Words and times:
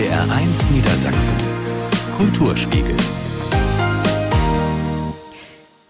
NDR1 0.00 0.72
Niedersachsen. 0.72 1.36
Kulturspiegel. 2.16 2.96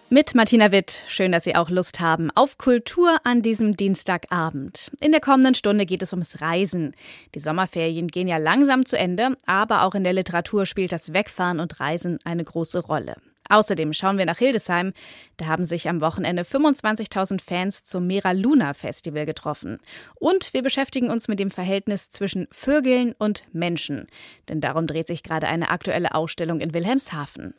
Mit 0.09 0.35
Martina 0.35 0.73
Witt. 0.73 1.05
Schön, 1.07 1.31
dass 1.31 1.45
Sie 1.45 1.55
auch 1.55 1.69
Lust 1.69 2.01
haben 2.01 2.29
auf 2.35 2.57
Kultur 2.57 3.19
an 3.23 3.41
diesem 3.41 3.77
Dienstagabend. 3.77 4.91
In 4.99 5.13
der 5.13 5.21
kommenden 5.21 5.55
Stunde 5.55 5.85
geht 5.85 6.03
es 6.03 6.11
ums 6.11 6.41
Reisen. 6.41 6.93
Die 7.35 7.39
Sommerferien 7.39 8.09
gehen 8.09 8.27
ja 8.27 8.35
langsam 8.35 8.85
zu 8.85 8.97
Ende, 8.97 9.37
aber 9.45 9.83
auch 9.83 9.95
in 9.95 10.03
der 10.03 10.11
Literatur 10.11 10.65
spielt 10.65 10.91
das 10.91 11.13
Wegfahren 11.13 11.61
und 11.61 11.79
Reisen 11.79 12.19
eine 12.25 12.43
große 12.43 12.79
Rolle. 12.79 13.15
Außerdem 13.51 13.91
schauen 13.91 14.17
wir 14.17 14.25
nach 14.25 14.37
Hildesheim. 14.37 14.93
Da 15.35 15.47
haben 15.47 15.65
sich 15.65 15.89
am 15.89 15.99
Wochenende 15.99 16.43
25.000 16.43 17.41
Fans 17.41 17.83
zum 17.83 18.07
Mera 18.07 18.31
Luna 18.31 18.73
Festival 18.73 19.25
getroffen. 19.25 19.79
Und 20.15 20.53
wir 20.53 20.63
beschäftigen 20.63 21.09
uns 21.09 21.27
mit 21.27 21.39
dem 21.39 21.51
Verhältnis 21.51 22.11
zwischen 22.11 22.47
Vögeln 22.51 23.13
und 23.17 23.43
Menschen. 23.51 24.07
Denn 24.47 24.61
darum 24.61 24.87
dreht 24.87 25.07
sich 25.07 25.21
gerade 25.21 25.47
eine 25.47 25.69
aktuelle 25.69 26.15
Ausstellung 26.15 26.61
in 26.61 26.73
Wilhelmshaven. 26.73 27.53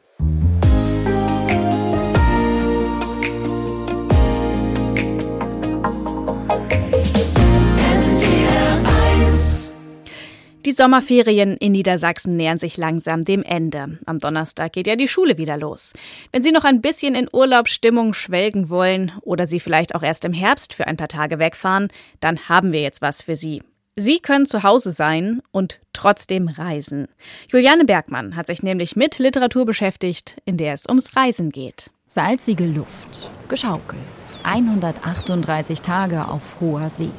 Die 10.64 10.70
Sommerferien 10.70 11.56
in 11.56 11.72
Niedersachsen 11.72 12.36
nähern 12.36 12.58
sich 12.58 12.76
langsam 12.76 13.24
dem 13.24 13.42
Ende. 13.42 13.98
Am 14.06 14.20
Donnerstag 14.20 14.72
geht 14.72 14.86
ja 14.86 14.94
die 14.94 15.08
Schule 15.08 15.36
wieder 15.36 15.56
los. 15.56 15.92
Wenn 16.30 16.42
Sie 16.42 16.52
noch 16.52 16.62
ein 16.62 16.80
bisschen 16.80 17.16
in 17.16 17.28
Urlaubsstimmung 17.32 18.14
schwelgen 18.14 18.68
wollen 18.68 19.10
oder 19.22 19.48
Sie 19.48 19.58
vielleicht 19.58 19.96
auch 19.96 20.04
erst 20.04 20.24
im 20.24 20.32
Herbst 20.32 20.72
für 20.72 20.86
ein 20.86 20.96
paar 20.96 21.08
Tage 21.08 21.40
wegfahren, 21.40 21.88
dann 22.20 22.48
haben 22.48 22.70
wir 22.70 22.80
jetzt 22.80 23.02
was 23.02 23.22
für 23.22 23.34
Sie. 23.34 23.60
Sie 23.96 24.20
können 24.20 24.46
zu 24.46 24.62
Hause 24.62 24.92
sein 24.92 25.42
und 25.50 25.80
trotzdem 25.92 26.46
reisen. 26.46 27.08
Juliane 27.50 27.84
Bergmann 27.84 28.36
hat 28.36 28.46
sich 28.46 28.62
nämlich 28.62 28.94
mit 28.94 29.18
Literatur 29.18 29.66
beschäftigt, 29.66 30.36
in 30.44 30.58
der 30.58 30.74
es 30.74 30.86
ums 30.88 31.16
Reisen 31.16 31.50
geht. 31.50 31.90
Salzige 32.06 32.66
Luft, 32.66 33.32
Geschaukel, 33.48 33.98
138 34.44 35.82
Tage 35.82 36.28
auf 36.28 36.60
hoher 36.60 36.88
See. 36.88 37.10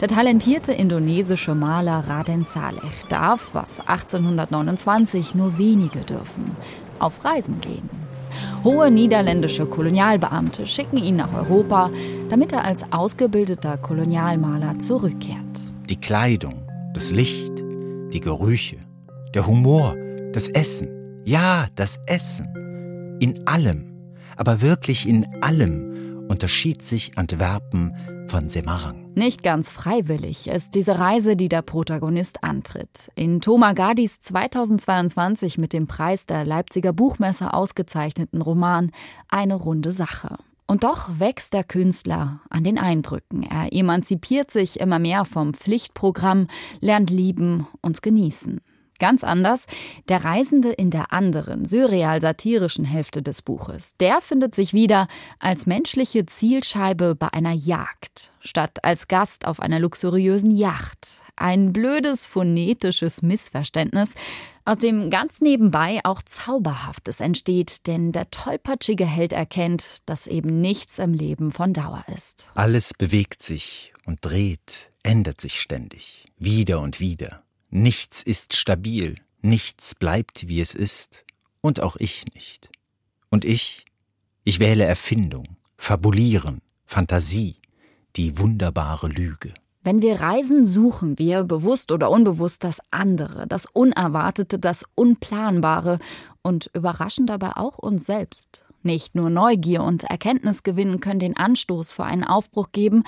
Der 0.00 0.08
talentierte 0.08 0.72
indonesische 0.72 1.54
Maler 1.54 2.04
Raden 2.06 2.44
Saleh 2.44 2.80
darf, 3.08 3.50
was 3.52 3.80
1829 3.80 5.34
nur 5.34 5.58
wenige 5.58 6.00
dürfen, 6.00 6.56
auf 6.98 7.24
Reisen 7.24 7.60
gehen. 7.60 7.88
Hohe 8.64 8.90
niederländische 8.90 9.66
Kolonialbeamte 9.66 10.66
schicken 10.66 10.98
ihn 10.98 11.16
nach 11.16 11.32
Europa, 11.32 11.90
damit 12.28 12.52
er 12.52 12.64
als 12.64 12.84
ausgebildeter 12.92 13.78
Kolonialmaler 13.78 14.78
zurückkehrt. 14.78 15.74
Die 15.88 15.96
Kleidung, 15.96 16.66
das 16.94 17.10
Licht, 17.10 17.52
die 18.12 18.20
Gerüche, 18.20 18.78
der 19.34 19.46
Humor, 19.46 19.96
das 20.32 20.48
Essen. 20.48 20.88
Ja, 21.24 21.66
das 21.74 22.00
Essen. 22.06 22.48
In 23.20 23.46
allem, 23.46 23.92
aber 24.36 24.60
wirklich 24.60 25.08
in 25.08 25.26
allem 25.42 25.87
unterschied 26.28 26.84
sich 26.84 27.16
Antwerpen 27.16 27.94
von 28.28 28.48
Semarang. 28.48 29.12
Nicht 29.14 29.42
ganz 29.42 29.70
freiwillig 29.70 30.48
ist 30.48 30.74
diese 30.74 30.98
Reise, 30.98 31.34
die 31.34 31.48
der 31.48 31.62
Protagonist 31.62 32.44
antritt. 32.44 33.10
In 33.14 33.40
Thomas 33.40 33.74
Gadis 33.74 34.20
2022 34.20 35.58
mit 35.58 35.72
dem 35.72 35.86
Preis 35.86 36.26
der 36.26 36.44
Leipziger 36.44 36.92
Buchmesse 36.92 37.52
ausgezeichneten 37.52 38.42
Roman 38.42 38.92
Eine 39.28 39.54
runde 39.54 39.90
Sache. 39.90 40.36
Und 40.66 40.84
doch 40.84 41.08
wächst 41.18 41.54
der 41.54 41.64
Künstler 41.64 42.40
an 42.50 42.62
den 42.62 42.78
Eindrücken. 42.78 43.42
Er 43.42 43.72
emanzipiert 43.72 44.50
sich 44.50 44.78
immer 44.78 44.98
mehr 44.98 45.24
vom 45.24 45.54
Pflichtprogramm, 45.54 46.46
lernt 46.80 47.08
lieben 47.08 47.66
und 47.80 48.02
genießen. 48.02 48.60
Ganz 48.98 49.22
anders 49.22 49.66
der 50.08 50.24
Reisende 50.24 50.70
in 50.70 50.90
der 50.90 51.12
anderen, 51.12 51.64
surreal-satirischen 51.64 52.84
Hälfte 52.84 53.22
des 53.22 53.42
Buches. 53.42 53.96
Der 53.98 54.20
findet 54.20 54.54
sich 54.54 54.72
wieder 54.72 55.06
als 55.38 55.66
menschliche 55.66 56.26
Zielscheibe 56.26 57.14
bei 57.14 57.32
einer 57.32 57.52
Jagd, 57.52 58.32
statt 58.40 58.78
als 58.82 59.06
Gast 59.08 59.46
auf 59.46 59.60
einer 59.60 59.78
luxuriösen 59.78 60.50
Yacht. 60.50 61.22
Ein 61.36 61.72
blödes 61.72 62.26
phonetisches 62.26 63.22
Missverständnis, 63.22 64.14
aus 64.64 64.78
dem 64.78 65.08
ganz 65.08 65.40
nebenbei 65.40 66.00
auch 66.02 66.20
Zauberhaftes 66.20 67.20
entsteht, 67.20 67.86
denn 67.86 68.12
der 68.12 68.30
tollpatschige 68.30 69.06
Held 69.06 69.32
erkennt, 69.32 70.02
dass 70.06 70.26
eben 70.26 70.60
nichts 70.60 70.98
im 70.98 71.14
Leben 71.14 71.52
von 71.52 71.72
Dauer 71.72 72.04
ist. 72.14 72.48
Alles 72.54 72.92
bewegt 72.92 73.42
sich 73.42 73.94
und 74.04 74.18
dreht, 74.22 74.90
ändert 75.04 75.40
sich 75.40 75.60
ständig, 75.60 76.26
wieder 76.36 76.80
und 76.80 76.98
wieder. 76.98 77.44
Nichts 77.70 78.22
ist 78.22 78.54
stabil, 78.54 79.16
nichts 79.42 79.94
bleibt, 79.94 80.48
wie 80.48 80.60
es 80.60 80.74
ist, 80.74 81.24
und 81.60 81.80
auch 81.80 81.96
ich 81.96 82.24
nicht. 82.34 82.70
Und 83.30 83.44
ich, 83.44 83.84
ich 84.44 84.58
wähle 84.58 84.84
Erfindung, 84.84 85.56
Fabulieren, 85.76 86.60
Fantasie, 86.86 87.56
die 88.16 88.38
wunderbare 88.38 89.08
Lüge. 89.08 89.52
Wenn 89.82 90.02
wir 90.02 90.20
reisen, 90.20 90.64
suchen 90.64 91.18
wir, 91.18 91.44
bewusst 91.44 91.92
oder 91.92 92.10
unbewusst, 92.10 92.64
das 92.64 92.80
andere, 92.90 93.46
das 93.46 93.66
Unerwartete, 93.72 94.58
das 94.58 94.84
Unplanbare 94.94 95.98
und 96.42 96.70
überraschen 96.72 97.26
dabei 97.26 97.56
auch 97.56 97.78
uns 97.78 98.06
selbst. 98.06 98.64
Nicht 98.82 99.14
nur 99.14 99.28
Neugier 99.28 99.82
und 99.82 100.04
Erkenntnisgewinn 100.04 101.00
können 101.00 101.20
den 101.20 101.36
Anstoß 101.36 101.92
für 101.92 102.04
einen 102.04 102.24
Aufbruch 102.24 102.72
geben, 102.72 103.04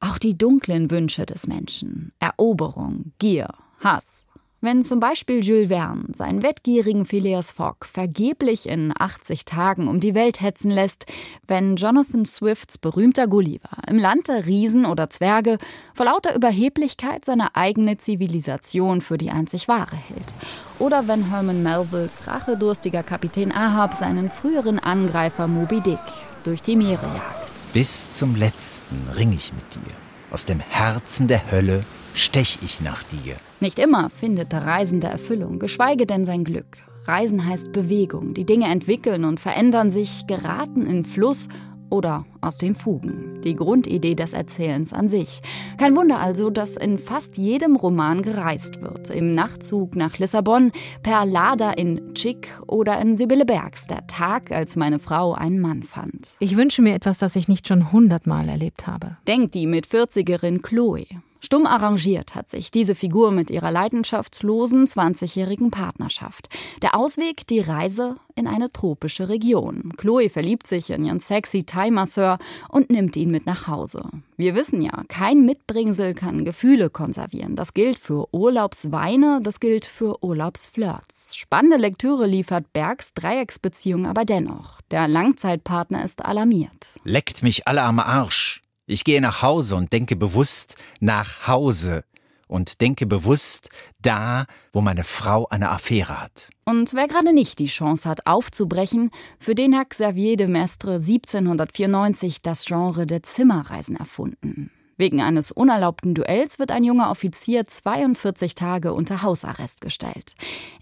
auch 0.00 0.18
die 0.18 0.38
dunklen 0.38 0.90
Wünsche 0.90 1.26
des 1.26 1.46
Menschen, 1.46 2.12
Eroberung, 2.20 3.12
Gier, 3.18 3.48
Hass. 3.86 4.26
Wenn 4.60 4.82
zum 4.82 4.98
Beispiel 4.98 5.44
Jules 5.44 5.68
Verne 5.68 6.06
seinen 6.12 6.42
wettgierigen 6.42 7.04
Phileas 7.04 7.52
Fogg 7.52 7.84
vergeblich 7.84 8.68
in 8.68 8.92
80 8.98 9.44
Tagen 9.44 9.86
um 9.86 10.00
die 10.00 10.16
Welt 10.16 10.40
hetzen 10.40 10.72
lässt, 10.72 11.06
wenn 11.46 11.76
Jonathan 11.76 12.24
Swifts 12.24 12.78
berühmter 12.78 13.28
Gulliver 13.28 13.70
im 13.86 13.96
Land 13.96 14.26
der 14.26 14.44
Riesen 14.44 14.86
oder 14.86 15.08
Zwerge 15.08 15.58
vor 15.94 16.06
lauter 16.06 16.34
Überheblichkeit 16.34 17.24
seine 17.24 17.54
eigene 17.54 17.96
Zivilisation 17.96 19.02
für 19.02 19.18
die 19.18 19.30
einzig 19.30 19.68
wahre 19.68 19.94
hält, 19.94 20.34
oder 20.80 21.06
wenn 21.06 21.30
Herman 21.30 21.62
Melvilles 21.62 22.26
rachedurstiger 22.26 23.04
Kapitän 23.04 23.52
Ahab 23.52 23.94
seinen 23.94 24.30
früheren 24.30 24.80
Angreifer 24.80 25.46
Moby 25.46 25.80
Dick 25.80 26.00
durch 26.42 26.60
die 26.60 26.74
Meere 26.74 27.06
jagt. 27.06 27.72
Bis 27.72 28.10
zum 28.18 28.34
letzten 28.34 28.96
ring 29.16 29.32
ich 29.32 29.52
mit 29.52 29.74
dir. 29.76 29.94
Aus 30.32 30.44
dem 30.44 30.58
Herzen 30.58 31.28
der 31.28 31.52
Hölle 31.52 31.84
stech 32.16 32.58
ich 32.64 32.80
nach 32.80 33.02
dir. 33.04 33.36
Nicht 33.60 33.78
immer 33.78 34.10
findet 34.10 34.52
der 34.52 34.66
Reisende 34.66 35.06
Erfüllung, 35.06 35.58
geschweige 35.58 36.06
denn 36.06 36.24
sein 36.24 36.44
Glück. 36.44 36.78
Reisen 37.04 37.46
heißt 37.46 37.72
Bewegung. 37.72 38.34
Die 38.34 38.44
Dinge 38.46 38.66
entwickeln 38.66 39.24
und 39.24 39.38
verändern 39.38 39.90
sich, 39.90 40.26
geraten 40.26 40.86
in 40.86 41.04
Fluss 41.04 41.48
oder 41.88 42.24
aus 42.40 42.58
den 42.58 42.74
Fugen. 42.74 43.40
Die 43.44 43.54
Grundidee 43.54 44.16
des 44.16 44.32
Erzählens 44.32 44.92
an 44.92 45.06
sich. 45.06 45.40
Kein 45.78 45.94
Wunder 45.94 46.18
also, 46.18 46.50
dass 46.50 46.76
in 46.76 46.98
fast 46.98 47.36
jedem 47.36 47.76
Roman 47.76 48.22
gereist 48.22 48.80
wird. 48.82 49.10
Im 49.10 49.34
Nachtzug 49.34 49.94
nach 49.94 50.18
Lissabon, 50.18 50.72
per 51.04 51.24
Lader 51.24 51.78
in 51.78 52.14
Chick 52.14 52.48
oder 52.66 53.00
in 53.00 53.16
Sibylle 53.16 53.44
Bergs, 53.44 53.86
der 53.86 54.06
Tag, 54.08 54.50
als 54.50 54.74
meine 54.74 54.98
Frau 54.98 55.34
einen 55.34 55.60
Mann 55.60 55.84
fand. 55.84 56.30
Ich 56.40 56.56
wünsche 56.56 56.82
mir 56.82 56.94
etwas, 56.94 57.18
das 57.18 57.36
ich 57.36 57.46
nicht 57.46 57.68
schon 57.68 57.92
hundertmal 57.92 58.48
erlebt 58.48 58.86
habe. 58.86 59.16
Denkt 59.28 59.54
die 59.54 59.66
mit 59.66 59.86
40erin 59.86 60.62
Chloe. 60.62 61.06
Stumm 61.46 61.64
arrangiert 61.64 62.34
hat 62.34 62.50
sich 62.50 62.72
diese 62.72 62.96
Figur 62.96 63.30
mit 63.30 63.52
ihrer 63.52 63.70
leidenschaftslosen 63.70 64.88
20-jährigen 64.88 65.70
Partnerschaft. 65.70 66.48
Der 66.82 66.96
Ausweg 66.96 67.46
die 67.46 67.60
Reise 67.60 68.16
in 68.34 68.48
eine 68.48 68.72
tropische 68.72 69.28
Region. 69.28 69.92
Chloe 69.96 70.28
verliebt 70.28 70.66
sich 70.66 70.90
in 70.90 71.04
ihren 71.04 71.20
sexy 71.20 71.62
Thai-Masseur 71.62 72.40
und 72.68 72.90
nimmt 72.90 73.14
ihn 73.14 73.30
mit 73.30 73.46
nach 73.46 73.68
Hause. 73.68 74.02
Wir 74.36 74.56
wissen 74.56 74.82
ja, 74.82 75.04
kein 75.06 75.44
Mitbringsel 75.44 76.14
kann 76.14 76.44
Gefühle 76.44 76.90
konservieren. 76.90 77.54
Das 77.54 77.74
gilt 77.74 78.00
für 78.00 78.26
Urlaubsweine, 78.34 79.38
das 79.40 79.60
gilt 79.60 79.84
für 79.84 80.24
Urlaubsflirts. 80.24 81.36
Spannende 81.36 81.76
Lektüre 81.76 82.26
liefert 82.26 82.72
Bergs 82.72 83.14
Dreiecksbeziehung 83.14 84.08
aber 84.08 84.24
dennoch. 84.24 84.80
Der 84.90 85.06
Langzeitpartner 85.06 86.02
ist 86.02 86.24
alarmiert. 86.24 86.98
Leckt 87.04 87.44
mich 87.44 87.68
alle 87.68 87.82
am 87.82 88.00
Arsch. 88.00 88.65
Ich 88.86 89.02
gehe 89.02 89.20
nach 89.20 89.42
Hause 89.42 89.74
und 89.74 89.92
denke 89.92 90.14
bewusst 90.14 90.76
nach 91.00 91.48
Hause 91.48 92.04
und 92.46 92.80
denke 92.80 93.04
bewusst 93.04 93.70
da, 94.00 94.46
wo 94.70 94.80
meine 94.80 95.02
Frau 95.02 95.48
eine 95.48 95.70
Affäre 95.70 96.22
hat. 96.22 96.50
Und 96.64 96.94
wer 96.94 97.08
gerade 97.08 97.32
nicht 97.32 97.58
die 97.58 97.66
Chance 97.66 98.08
hat, 98.08 98.26
aufzubrechen, 98.26 99.10
für 99.40 99.56
den 99.56 99.76
hat 99.76 99.90
Xavier 99.90 100.36
de 100.36 100.46
Mestre 100.46 100.94
1794 100.94 102.42
das 102.42 102.64
Genre 102.64 103.06
der 103.06 103.24
Zimmerreisen 103.24 103.96
erfunden. 103.96 104.70
Wegen 104.98 105.20
eines 105.20 105.52
unerlaubten 105.52 106.14
Duells 106.14 106.58
wird 106.58 106.70
ein 106.70 106.82
junger 106.82 107.10
Offizier 107.10 107.66
42 107.66 108.54
Tage 108.54 108.94
unter 108.94 109.22
Hausarrest 109.22 109.82
gestellt. 109.82 110.34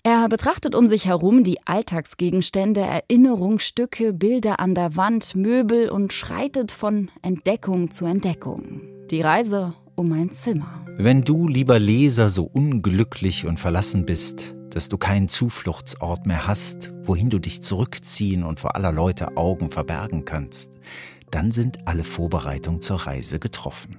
Er 0.05 0.29
betrachtet 0.29 0.77
um 0.77 0.87
sich 0.87 1.07
herum 1.07 1.43
die 1.43 1.59
Alltagsgegenstände, 1.67 2.81
Erinnerungsstücke, 2.81 4.13
Bilder 4.13 4.61
an 4.61 4.77
der 4.77 4.95
Wand, 4.95 5.35
Möbel 5.35 5.89
und 5.89 6.13
schreitet 6.13 6.71
von 6.71 7.11
Entdeckung 7.23 7.91
zu 7.91 8.05
Entdeckung. 8.05 8.83
Die 9.11 9.21
Reise 9.21 9.75
um 9.97 10.13
ein 10.13 10.31
Zimmer. 10.31 10.85
Wenn 10.97 11.23
du, 11.23 11.49
lieber 11.49 11.81
Leser, 11.81 12.29
so 12.29 12.45
unglücklich 12.45 13.47
und 13.47 13.59
verlassen 13.59 14.07
bist, 14.07 14.55
dass 14.71 14.89
du 14.89 14.97
keinen 14.97 15.29
Zufluchtsort 15.29 16.27
mehr 16.27 16.47
hast, 16.47 16.93
wohin 17.03 17.31
du 17.31 17.39
dich 17.39 17.63
zurückziehen 17.63 18.45
und 18.45 18.61
vor 18.61 18.77
aller 18.77 18.93
Leute 18.93 19.37
Augen 19.37 19.71
verbergen 19.71 20.25
kannst, 20.25 20.71
dann 21.35 21.51
sind 21.51 21.79
alle 21.85 22.05
Vorbereitungen 22.05 22.81
zur 22.81 22.99
Reise 22.99 23.41
getroffen. 23.41 23.99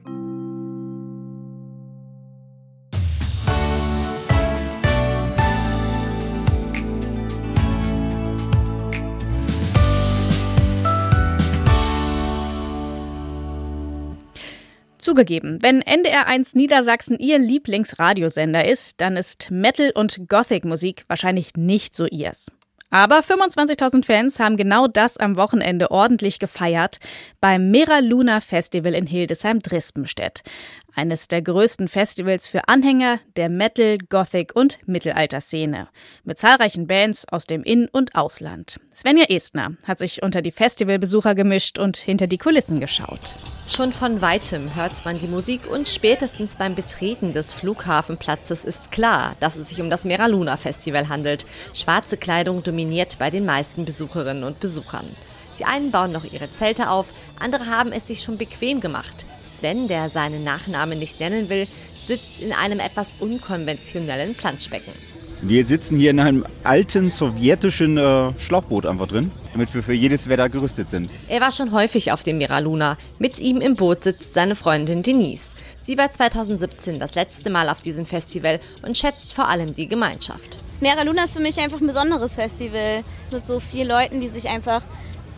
Zugegeben, 14.97 15.61
wenn 15.61 15.83
NDR1 15.83 16.57
Niedersachsen 16.57 17.19
Ihr 17.19 17.38
Lieblingsradiosender 17.38 18.65
ist, 18.65 19.01
dann 19.01 19.17
ist 19.17 19.51
Metal- 19.51 19.91
und 19.93 20.29
Gothic-Musik 20.29 21.03
wahrscheinlich 21.07 21.51
nicht 21.57 21.93
so 21.93 22.05
ihrs. 22.05 22.47
Aber 22.89 23.19
25.000 23.19 24.05
Fans 24.05 24.39
haben 24.39 24.57
genau 24.57 24.87
das 24.87 25.17
am 25.17 25.35
Wochenende 25.35 25.91
ordentlich 25.91 26.39
gefeiert 26.39 26.99
beim 27.41 27.71
Mera 27.71 27.99
Luna 27.99 28.39
Festival 28.39 28.93
in 28.93 29.07
Hildesheim-Drispenstedt 29.07 30.43
eines 30.95 31.27
der 31.27 31.42
größten 31.42 31.88
Festivals 31.88 32.47
für 32.47 32.68
Anhänger 32.68 33.19
der 33.36 33.50
Metal, 33.50 33.97
Gothic 34.09 34.56
und 34.56 34.80
Mittelalterszene, 34.88 35.89
mit 36.24 36.38
zahlreichen 36.38 36.88
Bands 36.88 37.27
aus 37.30 37.45
dem 37.45 37.63
In- 37.63 37.88
und 37.88 38.15
Ausland. 38.15 38.80
Svenja 38.94 39.25
Estner 39.25 39.75
hat 39.83 40.00
sich 40.00 40.24
unter 40.24 40.42
die 40.42 40.51
Festivalbesucher 40.51 41.36
gemischt 41.36 41.77
und 41.77 41.97
hinter 41.97 42.27
die 42.27 42.38
Kulissen 42.38 42.80
geschaut. 42.80 43.36
Schon 43.68 43.92
von 43.92 44.21
weitem 44.21 44.75
hört 44.75 45.03
man 45.06 45.19
die 45.19 45.27
Musik 45.27 45.69
und 45.69 45.88
spätestens 45.88 46.56
beim 46.56 46.75
Betreten 46.75 47.33
des 47.33 47.53
Flughafenplatzes 47.53 48.63
ist 48.63 48.91
klar, 48.91 49.36
dass 49.39 49.56
es 49.56 49.69
sich 49.69 49.81
um 49.81 49.89
das 49.89 50.06
Meraluna 50.06 50.56
Festival 50.57 51.09
handelt. 51.09 51.45
Schwarze 51.74 52.18
Kleidung 52.18 52.63
dominiert 52.63 53.18
bei 53.19 53.30
den 53.30 53.45
meisten 53.45 53.86
Besucherinnen 53.86 54.44
und 54.44 54.59
Besuchern. 54.59 55.07
Die 55.59 55.65
einen 55.65 55.91
bauen 55.91 56.12
noch 56.12 56.25
ihre 56.25 56.51
Zelte 56.51 56.89
auf, 56.89 57.07
andere 57.39 57.68
haben 57.68 57.91
es 57.91 58.07
sich 58.07 58.21
schon 58.21 58.38
bequem 58.38 58.81
gemacht. 58.81 59.25
Sven, 59.57 59.87
der 59.87 60.09
seinen 60.09 60.43
Nachnamen 60.43 60.99
nicht 60.99 61.19
nennen 61.19 61.49
will, 61.49 61.67
sitzt 62.07 62.39
in 62.39 62.53
einem 62.53 62.79
etwas 62.79 63.15
unkonventionellen 63.19 64.35
Planschbecken. 64.35 64.93
Wir 65.41 65.65
sitzen 65.65 65.97
hier 65.97 66.11
in 66.11 66.19
einem 66.19 66.45
alten 66.63 67.09
sowjetischen 67.09 67.97
äh, 67.97 68.31
Schlauchboot 68.39 68.85
einfach 68.85 69.07
drin, 69.07 69.29
damit 69.51 69.73
wir 69.73 69.83
für 69.83 69.93
jedes 69.93 70.29
Wetter 70.29 70.49
gerüstet 70.49 70.89
sind. 70.89 71.09
Er 71.27 71.41
war 71.41 71.51
schon 71.51 71.71
häufig 71.71 72.11
auf 72.11 72.23
dem 72.23 72.37
Miraluna. 72.37 72.97
Mit 73.19 73.39
ihm 73.39 73.61
im 73.61 73.75
Boot 73.75 74.05
sitzt 74.05 74.33
seine 74.33 74.55
Freundin 74.55 75.03
Denise. 75.03 75.53
Sie 75.79 75.97
war 75.97 76.09
2017 76.09 76.99
das 76.99 77.15
letzte 77.15 77.49
Mal 77.51 77.69
auf 77.69 77.81
diesem 77.81 78.05
Festival 78.05 78.59
und 78.81 78.97
schätzt 78.97 79.33
vor 79.33 79.47
allem 79.47 79.75
die 79.75 79.87
Gemeinschaft. 79.87 80.57
Das 80.71 80.81
Miraluna 80.81 81.25
ist 81.25 81.35
für 81.35 81.43
mich 81.43 81.59
einfach 81.59 81.79
ein 81.79 81.87
besonderes 81.87 82.35
Festival 82.35 83.03
mit 83.31 83.45
so 83.45 83.59
vielen 83.59 83.89
Leuten, 83.89 84.21
die 84.21 84.29
sich 84.29 84.47
einfach 84.47 84.83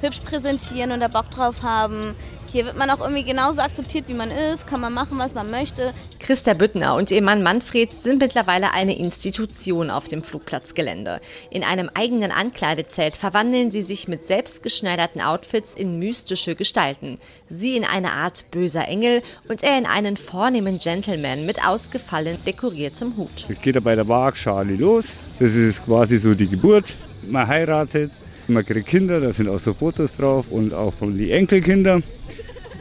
hübsch 0.01 0.19
präsentieren 0.21 0.91
und 0.91 0.99
da 0.99 1.07
Bock 1.07 1.31
drauf 1.31 1.63
haben. 1.63 2.15
Hier 2.49 2.65
wird 2.65 2.77
man 2.77 2.89
auch 2.89 3.01
irgendwie 3.01 3.25
genauso 3.25 3.61
akzeptiert, 3.61 4.07
wie 4.07 4.13
man 4.13 4.31
ist, 4.31 4.67
kann 4.67 4.79
man 4.79 4.93
machen, 4.93 5.17
was 5.17 5.35
man 5.35 5.51
möchte. 5.51 5.93
Christa 6.19 6.53
Büttner 6.53 6.95
und 6.95 7.11
ihr 7.11 7.21
Mann 7.21 7.43
Manfred 7.43 7.93
sind 7.93 8.19
mittlerweile 8.19 8.71
eine 8.71 8.97
Institution 8.97 9.89
auf 9.89 10.07
dem 10.07 10.23
Flugplatzgelände. 10.23 11.19
In 11.49 11.65
einem 11.65 11.89
eigenen 11.93 12.31
Ankleidezelt 12.31 13.17
verwandeln 13.17 13.69
sie 13.69 13.81
sich 13.81 14.07
mit 14.07 14.25
selbstgeschneiderten 14.27 15.19
Outfits 15.19 15.75
in 15.75 15.99
mystische 15.99 16.55
Gestalten. 16.55 17.19
Sie 17.49 17.75
in 17.75 17.83
eine 17.83 18.13
Art 18.13 18.49
böser 18.49 18.87
Engel 18.87 19.23
und 19.49 19.61
er 19.61 19.77
in 19.77 19.85
einen 19.85 20.15
vornehmen 20.15 20.79
Gentleman 20.79 21.45
mit 21.45 21.67
ausgefallen 21.67 22.37
dekoriertem 22.45 23.17
Hut. 23.17 23.45
Es 23.49 23.59
geht 23.59 23.75
ja 23.75 23.81
bei 23.81 23.95
der 23.95 24.07
Waagschale 24.07 24.75
los. 24.75 25.07
Das 25.39 25.53
ist 25.53 25.83
quasi 25.83 26.17
so 26.17 26.33
die 26.33 26.47
Geburt. 26.47 26.93
Man 27.27 27.45
heiratet, 27.45 28.11
man 28.49 28.65
kriegt 28.65 28.87
Kinder, 28.87 29.19
da 29.19 29.31
sind 29.33 29.49
auch 29.49 29.59
so 29.59 29.73
Fotos 29.73 30.15
drauf 30.15 30.45
und 30.49 30.73
auch 30.73 30.93
von 30.93 31.15
die 31.15 31.31
Enkelkinder. 31.31 32.01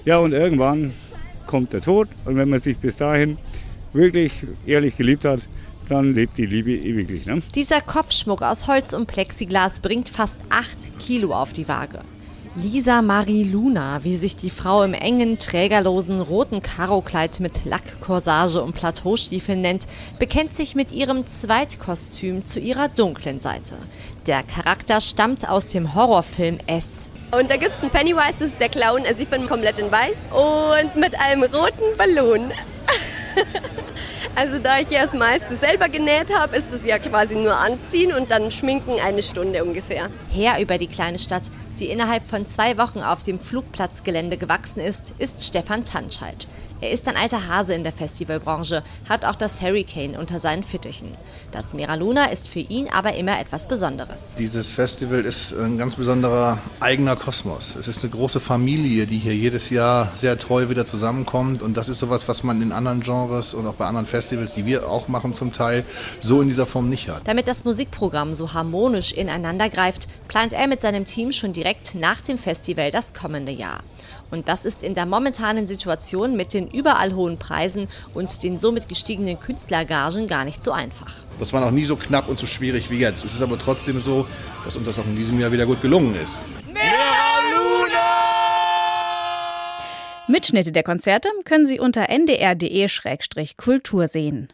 Ja, 0.04 0.18
und 0.18 0.32
irgendwann 0.32 0.92
kommt 1.46 1.72
der 1.72 1.80
Tod 1.80 2.08
und 2.24 2.36
wenn 2.36 2.48
man 2.48 2.60
sich 2.60 2.76
bis 2.78 2.96
dahin 2.96 3.38
wirklich 3.92 4.44
ehrlich 4.66 4.96
geliebt 4.96 5.24
hat, 5.24 5.46
dann 5.88 6.14
lebt 6.14 6.36
die 6.38 6.46
Liebe 6.46 6.72
ewiglich. 6.72 7.26
Ne? 7.26 7.40
Dieser 7.54 7.80
Kopfschmuck 7.80 8.42
aus 8.42 8.66
Holz 8.66 8.92
und 8.92 9.06
Plexiglas 9.06 9.80
bringt 9.80 10.08
fast 10.08 10.40
8 10.50 10.98
Kilo 10.98 11.32
auf 11.32 11.52
die 11.52 11.68
Waage. 11.68 12.00
Lisa 12.58 13.02
Marie 13.02 13.44
Luna, 13.44 14.02
wie 14.02 14.16
sich 14.16 14.34
die 14.34 14.48
Frau 14.48 14.82
im 14.82 14.94
engen, 14.94 15.38
trägerlosen 15.38 16.22
roten 16.22 16.62
Karokleid 16.62 17.38
mit 17.40 17.66
Lackkorsage 17.66 18.62
und 18.62 18.72
Plateaustiefeln 18.72 19.60
nennt, 19.60 19.86
bekennt 20.18 20.54
sich 20.54 20.74
mit 20.74 20.90
ihrem 20.90 21.26
Zweitkostüm 21.26 22.46
zu 22.46 22.58
ihrer 22.58 22.88
dunklen 22.88 23.40
Seite. 23.40 23.76
Der 24.26 24.42
Charakter 24.42 25.02
stammt 25.02 25.46
aus 25.46 25.66
dem 25.66 25.94
Horrorfilm 25.94 26.56
S. 26.66 27.10
Und 27.30 27.50
da 27.50 27.58
gibt 27.58 27.76
es 27.76 27.82
einen 27.82 27.90
Pennywise, 27.90 28.36
das 28.38 28.48
ist 28.48 28.60
der 28.60 28.70
Clown, 28.70 29.04
er 29.04 29.14
sieht 29.14 29.30
man 29.30 29.46
komplett 29.46 29.78
in 29.78 29.92
weiß 29.92 30.16
und 30.30 30.96
mit 30.96 31.14
einem 31.20 31.42
roten 31.42 31.94
Ballon. 31.98 32.52
also 34.34 34.58
da 34.58 34.78
ich 34.78 34.88
ja 34.88 35.02
das 35.02 35.12
meiste 35.12 35.56
selber 35.56 35.90
genäht 35.90 36.34
habe, 36.34 36.56
ist 36.56 36.72
es 36.72 36.86
ja 36.86 36.98
quasi 36.98 37.34
nur 37.34 37.54
anziehen 37.54 38.14
und 38.14 38.30
dann 38.30 38.50
schminken 38.50 38.98
eine 38.98 39.22
Stunde 39.22 39.62
ungefähr. 39.62 40.08
Her 40.32 40.54
über 40.58 40.78
die 40.78 40.86
kleine 40.86 41.18
Stadt 41.18 41.50
die 41.80 41.90
innerhalb 41.90 42.26
von 42.26 42.46
zwei 42.46 42.78
Wochen 42.78 43.00
auf 43.00 43.22
dem 43.22 43.38
Flugplatzgelände 43.38 44.36
gewachsen 44.36 44.80
ist, 44.80 45.12
ist 45.18 45.44
Stefan 45.44 45.84
Tanscheid. 45.84 46.46
Er 46.80 46.90
ist 46.90 47.08
ein 47.08 47.16
alter 47.16 47.48
Hase 47.48 47.72
in 47.72 47.84
der 47.84 47.92
Festivalbranche, 47.92 48.82
hat 49.08 49.24
auch 49.24 49.34
das 49.34 49.62
Hurricane 49.62 50.14
unter 50.14 50.38
seinen 50.38 50.62
Fittichen. 50.62 51.08
Das 51.50 51.72
Meraluna 51.72 52.26
ist 52.26 52.48
für 52.48 52.60
ihn 52.60 52.88
aber 52.92 53.14
immer 53.14 53.40
etwas 53.40 53.66
Besonderes. 53.66 54.34
Dieses 54.38 54.72
Festival 54.72 55.24
ist 55.24 55.52
ein 55.52 55.78
ganz 55.78 55.96
besonderer 55.96 56.58
eigener 56.80 57.16
Kosmos. 57.16 57.76
Es 57.76 57.88
ist 57.88 58.02
eine 58.04 58.10
große 58.10 58.40
Familie, 58.40 59.06
die 59.06 59.16
hier 59.16 59.34
jedes 59.34 59.70
Jahr 59.70 60.12
sehr 60.14 60.36
treu 60.36 60.68
wieder 60.68 60.84
zusammenkommt. 60.84 61.62
Und 61.62 61.78
das 61.78 61.88
ist 61.88 61.98
sowas, 61.98 62.28
was 62.28 62.42
man 62.42 62.60
in 62.60 62.72
anderen 62.72 63.00
Genres 63.00 63.54
und 63.54 63.66
auch 63.66 63.74
bei 63.74 63.86
anderen 63.86 64.06
Festivals, 64.06 64.52
die 64.52 64.66
wir 64.66 64.86
auch 64.90 65.08
machen 65.08 65.32
zum 65.32 65.54
Teil, 65.54 65.84
so 66.20 66.42
in 66.42 66.48
dieser 66.48 66.66
Form 66.66 66.90
nicht 66.90 67.08
hat. 67.08 67.22
Damit 67.24 67.48
das 67.48 67.64
Musikprogramm 67.64 68.34
so 68.34 68.52
harmonisch 68.52 69.12
ineinander 69.12 69.70
greift, 69.70 70.08
plant 70.28 70.52
er 70.52 70.66
mit 70.66 70.82
seinem 70.82 71.06
Team 71.06 71.32
schon 71.32 71.54
direkt 71.54 71.94
nach 71.94 72.20
dem 72.20 72.36
Festival 72.36 72.90
das 72.90 73.14
kommende 73.14 73.52
Jahr. 73.52 73.80
Und 74.30 74.48
das 74.48 74.64
ist 74.64 74.82
in 74.82 74.94
der 74.94 75.06
momentanen 75.06 75.66
Situation 75.66 76.36
mit 76.36 76.52
den 76.52 76.68
überall 76.68 77.14
hohen 77.14 77.38
Preisen 77.38 77.88
und 78.14 78.42
den 78.42 78.58
somit 78.58 78.88
gestiegenen 78.88 79.38
Künstlergagen 79.38 80.26
gar 80.26 80.44
nicht 80.44 80.64
so 80.64 80.72
einfach. 80.72 81.14
Das 81.38 81.52
war 81.52 81.60
noch 81.60 81.70
nie 81.70 81.84
so 81.84 81.96
knapp 81.96 82.28
und 82.28 82.38
so 82.38 82.46
schwierig 82.46 82.90
wie 82.90 82.98
jetzt. 82.98 83.24
Es 83.24 83.34
ist 83.34 83.42
aber 83.42 83.58
trotzdem 83.58 84.00
so, 84.00 84.26
dass 84.64 84.76
uns 84.76 84.86
das 84.86 84.98
auch 84.98 85.06
in 85.06 85.16
diesem 85.16 85.38
Jahr 85.38 85.52
wieder 85.52 85.66
gut 85.66 85.82
gelungen 85.82 86.14
ist. 86.14 86.38
Mitschnitte 90.28 90.72
der 90.72 90.82
Konzerte 90.82 91.28
können 91.44 91.66
Sie 91.66 91.78
unter 91.78 92.08
ndr.de-kultur 92.08 94.08
sehen. 94.08 94.48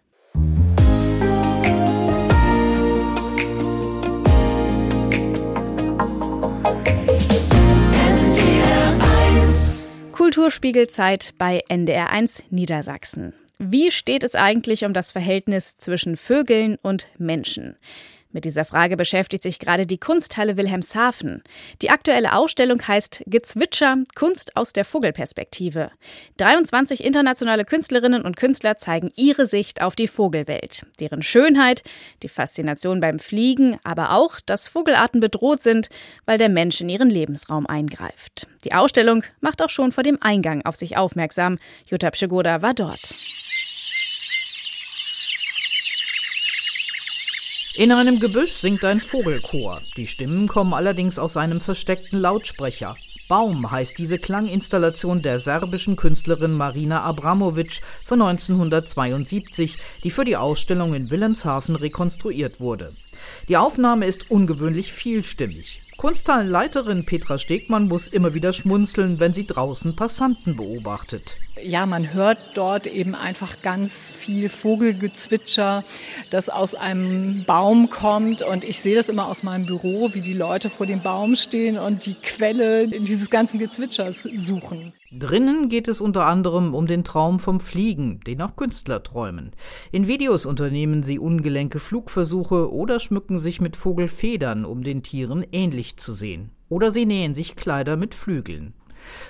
Kulturspiegelzeit 10.32 11.34
bei 11.36 11.62
NDR1 11.68 12.44
Niedersachsen. 12.48 13.34
Wie 13.58 13.90
steht 13.90 14.24
es 14.24 14.34
eigentlich 14.34 14.86
um 14.86 14.94
das 14.94 15.12
Verhältnis 15.12 15.76
zwischen 15.76 16.16
Vögeln 16.16 16.78
und 16.80 17.08
Menschen? 17.18 17.76
Mit 18.32 18.46
dieser 18.46 18.64
Frage 18.64 18.96
beschäftigt 18.96 19.42
sich 19.42 19.58
gerade 19.58 19.86
die 19.86 19.98
Kunsthalle 19.98 20.56
Wilhelmshaven. 20.56 21.42
Die 21.82 21.90
aktuelle 21.90 22.32
Ausstellung 22.32 22.80
heißt 22.86 23.22
Gezwitscher 23.26 23.98
Kunst 24.14 24.56
aus 24.56 24.72
der 24.72 24.86
Vogelperspektive. 24.86 25.90
23 26.38 27.04
internationale 27.04 27.66
Künstlerinnen 27.66 28.22
und 28.22 28.36
Künstler 28.36 28.78
zeigen 28.78 29.12
ihre 29.16 29.46
Sicht 29.46 29.82
auf 29.82 29.96
die 29.96 30.08
Vogelwelt, 30.08 30.86
deren 30.98 31.22
Schönheit, 31.22 31.82
die 32.22 32.28
Faszination 32.28 33.00
beim 33.00 33.18
Fliegen, 33.18 33.78
aber 33.84 34.12
auch, 34.12 34.40
dass 34.40 34.68
Vogelarten 34.68 35.20
bedroht 35.20 35.60
sind, 35.60 35.90
weil 36.24 36.38
der 36.38 36.48
Mensch 36.48 36.80
in 36.80 36.88
ihren 36.88 37.10
Lebensraum 37.10 37.66
eingreift. 37.66 38.46
Die 38.64 38.72
Ausstellung 38.72 39.24
macht 39.40 39.60
auch 39.60 39.70
schon 39.70 39.92
vor 39.92 40.04
dem 40.04 40.18
Eingang 40.22 40.64
auf 40.64 40.76
sich 40.76 40.96
aufmerksam. 40.96 41.58
Jutta 41.86 42.10
Pschegoda 42.10 42.62
war 42.62 42.72
dort. 42.72 43.14
In 47.74 47.90
einem 47.90 48.20
Gebüsch 48.20 48.52
singt 48.52 48.84
ein 48.84 49.00
Vogelchor. 49.00 49.80
Die 49.96 50.06
Stimmen 50.06 50.46
kommen 50.46 50.74
allerdings 50.74 51.18
aus 51.18 51.38
einem 51.38 51.58
versteckten 51.58 52.20
Lautsprecher. 52.20 52.96
Baum 53.28 53.70
heißt 53.70 53.96
diese 53.96 54.18
Klanginstallation 54.18 55.22
der 55.22 55.40
serbischen 55.40 55.96
Künstlerin 55.96 56.52
Marina 56.52 57.02
Abramovic 57.02 57.80
von 58.04 58.20
1972, 58.20 59.78
die 60.04 60.10
für 60.10 60.26
die 60.26 60.36
Ausstellung 60.36 60.92
in 60.92 61.08
Wilhelmshaven 61.08 61.74
rekonstruiert 61.74 62.60
wurde. 62.60 62.92
Die 63.48 63.56
Aufnahme 63.56 64.04
ist 64.04 64.30
ungewöhnlich 64.30 64.92
vielstimmig. 64.92 65.80
Kunsthallenleiterin 65.96 67.06
Petra 67.06 67.38
Stegmann 67.38 67.88
muss 67.88 68.06
immer 68.06 68.34
wieder 68.34 68.52
schmunzeln, 68.52 69.18
wenn 69.18 69.32
sie 69.32 69.46
draußen 69.46 69.96
Passanten 69.96 70.56
beobachtet. 70.56 71.38
Ja, 71.60 71.84
man 71.84 72.14
hört 72.14 72.38
dort 72.54 72.86
eben 72.86 73.14
einfach 73.14 73.60
ganz 73.60 74.10
viel 74.10 74.48
Vogelgezwitscher, 74.48 75.84
das 76.30 76.48
aus 76.48 76.74
einem 76.74 77.44
Baum 77.46 77.90
kommt. 77.90 78.42
Und 78.42 78.64
ich 78.64 78.80
sehe 78.80 78.94
das 78.94 79.10
immer 79.10 79.28
aus 79.28 79.42
meinem 79.42 79.66
Büro, 79.66 80.14
wie 80.14 80.22
die 80.22 80.32
Leute 80.32 80.70
vor 80.70 80.86
dem 80.86 81.02
Baum 81.02 81.34
stehen 81.34 81.76
und 81.76 82.06
die 82.06 82.14
Quelle 82.14 82.88
dieses 82.88 83.28
ganzen 83.28 83.58
Gezwitschers 83.58 84.26
suchen. 84.36 84.94
Drinnen 85.10 85.68
geht 85.68 85.88
es 85.88 86.00
unter 86.00 86.24
anderem 86.24 86.74
um 86.74 86.86
den 86.86 87.04
Traum 87.04 87.38
vom 87.38 87.60
Fliegen, 87.60 88.20
den 88.26 88.40
auch 88.40 88.56
Künstler 88.56 89.02
träumen. 89.02 89.52
In 89.90 90.08
Videos 90.08 90.46
unternehmen 90.46 91.02
sie 91.02 91.18
ungelenke 91.18 91.80
Flugversuche 91.80 92.72
oder 92.72 92.98
schmücken 92.98 93.38
sich 93.38 93.60
mit 93.60 93.76
Vogelfedern, 93.76 94.64
um 94.64 94.82
den 94.82 95.02
Tieren 95.02 95.44
ähnlich 95.52 95.98
zu 95.98 96.14
sehen. 96.14 96.50
Oder 96.70 96.92
sie 96.92 97.04
nähen 97.04 97.34
sich 97.34 97.56
Kleider 97.56 97.98
mit 97.98 98.14
Flügeln. 98.14 98.72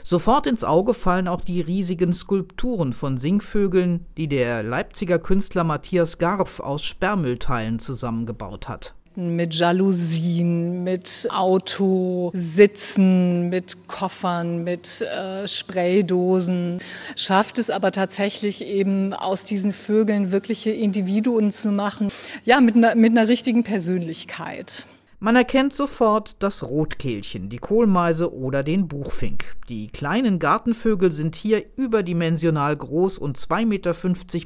Sofort 0.05 0.47
ins 0.47 0.65
Auge 0.65 0.95
fallen 0.95 1.29
auch 1.29 1.41
die 1.41 1.61
riesigen 1.61 2.13
Skulpturen 2.13 2.93
von 2.93 3.19
Singvögeln, 3.19 4.07
die 4.17 4.29
der 4.29 4.63
Leipziger 4.63 5.19
Künstler 5.19 5.65
Matthias 5.65 6.19
Garf 6.19 6.61
aus 6.61 6.83
Sperrmüllteilen 6.85 7.79
zusammengebaut 7.79 8.69
hat. 8.69 8.95
Mit 9.15 9.55
Jalousien, 9.55 10.85
mit 10.85 11.29
Autositzen, 11.31 11.91
mit 13.51 13.87
Koffern, 13.87 14.65
mit 14.65 15.03
äh, 15.03 15.47
Spraydosen, 15.47 16.79
schafft 17.15 17.59
es 17.59 17.69
aber 17.69 17.93
tatsächlich 17.93 18.65
eben 18.65 19.13
aus 19.13 19.45
diesen 19.45 19.75
Vögeln 19.75 20.33
wirkliche 20.33 20.71
Individuen 20.71 21.53
zu 21.53 21.71
machen, 21.71 22.09
ja, 22.45 22.63
mit 22.63 22.75
einer, 22.75 22.95
mit 22.95 23.11
einer 23.11 23.29
richtigen 23.29 23.65
Persönlichkeit. 23.65 24.87
Man 25.25 25.37
erkennt 25.37 25.73
sofort 25.73 26.35
das 26.41 26.65
Rotkehlchen, 26.65 27.49
die 27.49 27.59
Kohlmeise 27.59 28.35
oder 28.35 28.65
den 28.65 28.89
Buchfink. 28.89 29.55
Die 29.69 29.87
kleinen 29.87 30.41
Gartenvögel 30.41 31.13
sind 31.13 31.37
hier 31.37 31.63
überdimensional 31.77 32.77
groß 32.77 33.19
und 33.19 33.39
2,50 33.39 33.67
Meter 33.67 33.95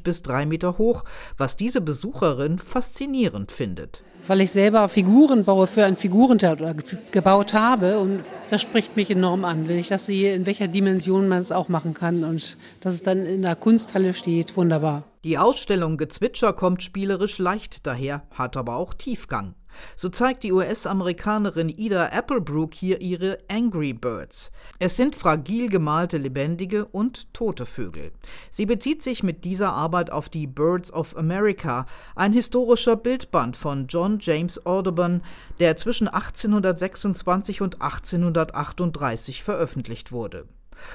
bis 0.02 0.20
3 0.20 0.44
Meter 0.44 0.76
hoch, 0.76 1.04
was 1.38 1.56
diese 1.56 1.80
Besucherin 1.80 2.58
faszinierend 2.58 3.52
findet 3.52 4.02
weil 4.28 4.40
ich 4.40 4.50
selber 4.50 4.88
Figuren 4.88 5.44
baue 5.44 5.68
für 5.68 5.84
ein 5.84 5.96
Figurentheater 5.96 6.74
gebaut 7.12 7.54
habe 7.54 8.00
und 8.00 8.24
das 8.50 8.60
spricht 8.60 8.96
mich 8.96 9.08
enorm 9.08 9.44
an, 9.44 9.68
wenn 9.68 9.78
ich 9.78 9.86
das 9.86 10.06
sehe, 10.06 10.34
in 10.34 10.46
welcher 10.46 10.66
Dimension 10.66 11.28
man 11.28 11.38
es 11.38 11.52
auch 11.52 11.68
machen 11.68 11.94
kann 11.94 12.24
und 12.24 12.56
dass 12.80 12.94
es 12.94 13.04
dann 13.04 13.24
in 13.24 13.42
der 13.42 13.54
Kunsthalle 13.54 14.14
steht, 14.14 14.56
wunderbar. 14.56 15.04
Die 15.22 15.38
Ausstellung 15.38 15.96
Gezwitscher 15.96 16.52
kommt 16.52 16.82
spielerisch 16.82 17.38
leicht 17.38 17.86
daher, 17.86 18.22
hat 18.32 18.56
aber 18.56 18.76
auch 18.76 18.94
Tiefgang. 18.94 19.54
So 19.96 20.08
zeigt 20.08 20.42
die 20.42 20.52
US-Amerikanerin 20.52 21.68
Ida 21.68 22.06
Applebrook 22.06 22.74
hier 22.74 23.00
ihre 23.00 23.38
Angry 23.48 23.92
Birds. 23.92 24.50
Es 24.78 24.96
sind 24.96 25.16
fragil 25.16 25.68
gemalte 25.68 26.18
lebendige 26.18 26.84
und 26.84 27.32
tote 27.32 27.66
Vögel. 27.66 28.12
Sie 28.50 28.66
bezieht 28.66 29.02
sich 29.02 29.22
mit 29.22 29.44
dieser 29.44 29.72
Arbeit 29.72 30.10
auf 30.10 30.28
die 30.28 30.46
Birds 30.46 30.92
of 30.92 31.16
America, 31.16 31.86
ein 32.14 32.32
historischer 32.32 32.96
Bildband 32.96 33.56
von 33.56 33.86
John 33.86 34.18
James 34.20 34.64
Audubon, 34.66 35.22
der 35.60 35.76
zwischen 35.76 36.08
1826 36.08 37.60
und 37.60 37.80
1838 37.80 39.42
veröffentlicht 39.42 40.12
wurde. 40.12 40.46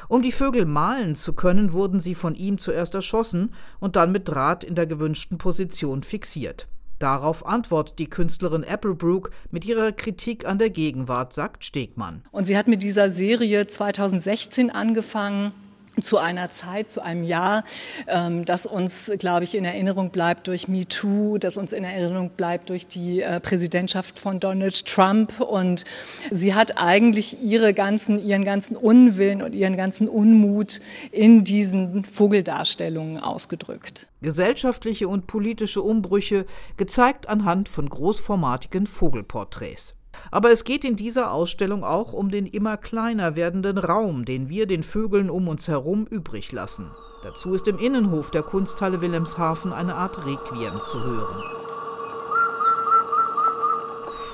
Um 0.07 0.21
die 0.21 0.31
Vögel 0.31 0.65
malen 0.65 1.15
zu 1.15 1.33
können, 1.33 1.73
wurden 1.73 1.99
sie 1.99 2.15
von 2.15 2.35
ihm 2.35 2.57
zuerst 2.59 2.93
erschossen 2.93 3.53
und 3.79 3.95
dann 3.95 4.11
mit 4.11 4.27
Draht 4.27 4.63
in 4.63 4.75
der 4.75 4.85
gewünschten 4.85 5.37
Position 5.37 6.03
fixiert. 6.03 6.67
Darauf 7.01 7.47
antwortet 7.47 7.97
die 7.97 8.07
Künstlerin 8.07 8.63
Applebrook 8.63 9.31
mit 9.49 9.65
ihrer 9.65 9.91
Kritik 9.91 10.45
an 10.45 10.59
der 10.59 10.69
Gegenwart, 10.69 11.33
sagt 11.33 11.63
Stegmann. 11.63 12.21
Und 12.29 12.45
sie 12.45 12.55
hat 12.55 12.67
mit 12.67 12.83
dieser 12.83 13.09
Serie 13.09 13.65
2016 13.65 14.69
angefangen 14.69 15.51
zu 16.01 16.17
einer 16.17 16.51
Zeit, 16.51 16.91
zu 16.91 17.01
einem 17.01 17.23
Jahr, 17.23 17.63
ähm, 18.07 18.45
das 18.45 18.65
uns, 18.65 19.11
glaube 19.19 19.43
ich, 19.43 19.55
in 19.55 19.65
Erinnerung 19.65 20.09
bleibt 20.09 20.47
durch 20.47 20.67
MeToo, 20.67 21.37
das 21.37 21.57
uns 21.57 21.73
in 21.73 21.83
Erinnerung 21.83 22.31
bleibt 22.31 22.69
durch 22.69 22.87
die 22.87 23.21
äh, 23.21 23.39
Präsidentschaft 23.39 24.19
von 24.19 24.39
Donald 24.39 24.85
Trump. 24.85 25.39
Und 25.39 25.85
sie 26.29 26.53
hat 26.53 26.77
eigentlich 26.77 27.41
ihre 27.41 27.73
ganzen, 27.73 28.23
ihren 28.23 28.45
ganzen 28.45 28.75
Unwillen 28.75 29.41
und 29.41 29.53
ihren 29.53 29.77
ganzen 29.77 30.07
Unmut 30.07 30.81
in 31.11 31.43
diesen 31.43 32.03
Vogeldarstellungen 32.03 33.19
ausgedrückt. 33.19 34.07
Gesellschaftliche 34.21 35.07
und 35.07 35.27
politische 35.27 35.81
Umbrüche 35.81 36.45
gezeigt 36.77 37.27
anhand 37.27 37.69
von 37.69 37.89
großformatigen 37.89 38.85
Vogelporträts. 38.85 39.95
Aber 40.31 40.51
es 40.51 40.63
geht 40.63 40.83
in 40.83 40.95
dieser 40.95 41.31
Ausstellung 41.31 41.83
auch 41.83 42.13
um 42.13 42.29
den 42.29 42.45
immer 42.45 42.77
kleiner 42.77 43.35
werdenden 43.35 43.77
Raum, 43.77 44.25
den 44.25 44.49
wir 44.49 44.67
den 44.67 44.83
Vögeln 44.83 45.29
um 45.29 45.47
uns 45.47 45.67
herum 45.67 46.05
übrig 46.05 46.51
lassen. 46.51 46.91
Dazu 47.23 47.53
ist 47.53 47.67
im 47.67 47.77
Innenhof 47.77 48.31
der 48.31 48.43
Kunsthalle 48.43 49.01
Wilhelmshaven 49.01 49.73
eine 49.73 49.95
Art 49.95 50.25
Requiem 50.25 50.81
zu 50.83 51.03
hören. 51.03 51.60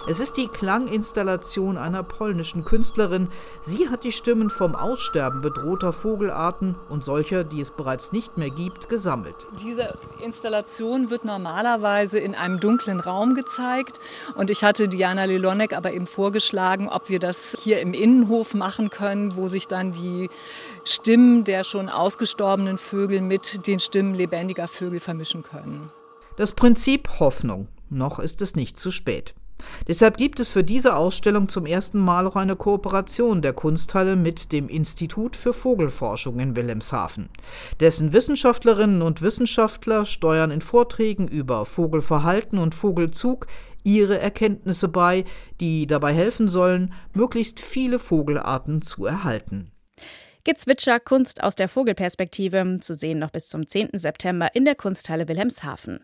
Es 0.09 0.21
ist 0.21 0.37
die 0.37 0.47
Klanginstallation 0.47 1.77
einer 1.77 2.01
polnischen 2.01 2.63
Künstlerin. 2.63 3.27
Sie 3.61 3.89
hat 3.89 4.05
die 4.05 4.13
Stimmen 4.13 4.49
vom 4.49 4.73
Aussterben 4.73 5.41
bedrohter 5.41 5.91
Vogelarten 5.91 6.75
und 6.87 7.03
solcher, 7.03 7.43
die 7.43 7.59
es 7.59 7.71
bereits 7.71 8.13
nicht 8.13 8.37
mehr 8.37 8.49
gibt, 8.49 8.87
gesammelt. 8.87 9.35
Diese 9.61 9.97
Installation 10.23 11.09
wird 11.09 11.25
normalerweise 11.25 12.19
in 12.19 12.35
einem 12.35 12.61
dunklen 12.61 13.01
Raum 13.01 13.35
gezeigt. 13.35 13.99
Und 14.35 14.49
ich 14.49 14.63
hatte 14.63 14.87
Diana 14.87 15.25
Lelonek 15.25 15.73
aber 15.73 15.91
eben 15.91 16.07
vorgeschlagen, 16.07 16.87
ob 16.87 17.09
wir 17.09 17.19
das 17.19 17.57
hier 17.61 17.81
im 17.81 17.93
Innenhof 17.93 18.53
machen 18.53 18.89
können, 18.89 19.35
wo 19.35 19.49
sich 19.49 19.67
dann 19.67 19.91
die 19.91 20.29
Stimmen 20.85 21.43
der 21.43 21.65
schon 21.65 21.89
ausgestorbenen 21.89 22.77
Vögel 22.77 23.19
mit 23.19 23.67
den 23.67 23.81
Stimmen 23.81 24.15
lebendiger 24.15 24.69
Vögel 24.69 25.01
vermischen 25.01 25.43
können. 25.43 25.91
Das 26.37 26.53
Prinzip 26.53 27.19
Hoffnung. 27.19 27.67
Noch 27.89 28.19
ist 28.19 28.41
es 28.41 28.55
nicht 28.55 28.79
zu 28.79 28.89
spät. 28.89 29.33
Deshalb 29.87 30.17
gibt 30.17 30.39
es 30.39 30.49
für 30.49 30.63
diese 30.63 30.95
Ausstellung 30.95 31.49
zum 31.49 31.65
ersten 31.65 31.99
Mal 31.99 32.27
auch 32.27 32.35
eine 32.35 32.55
Kooperation 32.55 33.41
der 33.41 33.53
Kunsthalle 33.53 34.15
mit 34.15 34.51
dem 34.51 34.69
Institut 34.69 35.35
für 35.35 35.53
Vogelforschung 35.53 36.39
in 36.39 36.55
Wilhelmshaven. 36.55 37.29
Dessen 37.79 38.13
Wissenschaftlerinnen 38.13 39.01
und 39.01 39.21
Wissenschaftler 39.21 40.05
steuern 40.05 40.51
in 40.51 40.61
Vorträgen 40.61 41.27
über 41.27 41.65
Vogelverhalten 41.65 42.59
und 42.59 42.75
Vogelzug 42.75 43.47
ihre 43.83 44.19
Erkenntnisse 44.19 44.89
bei, 44.89 45.23
die 45.61 45.87
dabei 45.87 46.13
helfen 46.13 46.49
sollen, 46.49 46.93
möglichst 47.13 47.59
viele 47.59 47.99
Vogelarten 47.99 48.81
zu 48.81 49.05
erhalten. 49.05 49.71
Gezwitscher 50.43 51.01
Kunst 51.01 51.43
aus 51.43 51.55
der 51.55 51.67
Vogelperspektive 51.67 52.77
zu 52.79 52.93
sehen 52.93 53.19
noch 53.19 53.31
bis 53.31 53.49
zum 53.49 53.67
10. 53.67 53.89
September 53.93 54.47
in 54.53 54.63
der 54.63 54.75
Kunsthalle 54.75 55.27
Wilhelmshaven. 55.27 55.99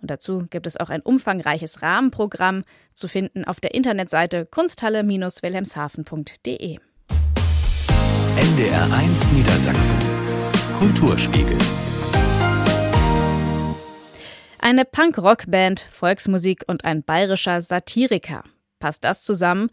Und 0.00 0.10
dazu 0.10 0.46
gibt 0.50 0.66
es 0.66 0.76
auch 0.76 0.90
ein 0.90 1.00
umfangreiches 1.00 1.80
Rahmenprogramm 1.82 2.64
zu 2.92 3.06
finden 3.08 3.44
auf 3.44 3.60
der 3.60 3.72
Internetseite 3.74 4.44
kunsthalle-wilhelmshaven.de. 4.46 6.78
NDR1 8.36 9.32
Niedersachsen 9.32 9.96
Kulturspiegel 10.78 11.56
Eine 14.58 14.84
Punk-Rock-Band, 14.84 15.86
Volksmusik 15.90 16.64
und 16.66 16.84
ein 16.84 17.02
bayerischer 17.02 17.62
Satiriker. 17.62 18.44
Passt 18.78 19.04
das 19.04 19.22
zusammen? 19.22 19.70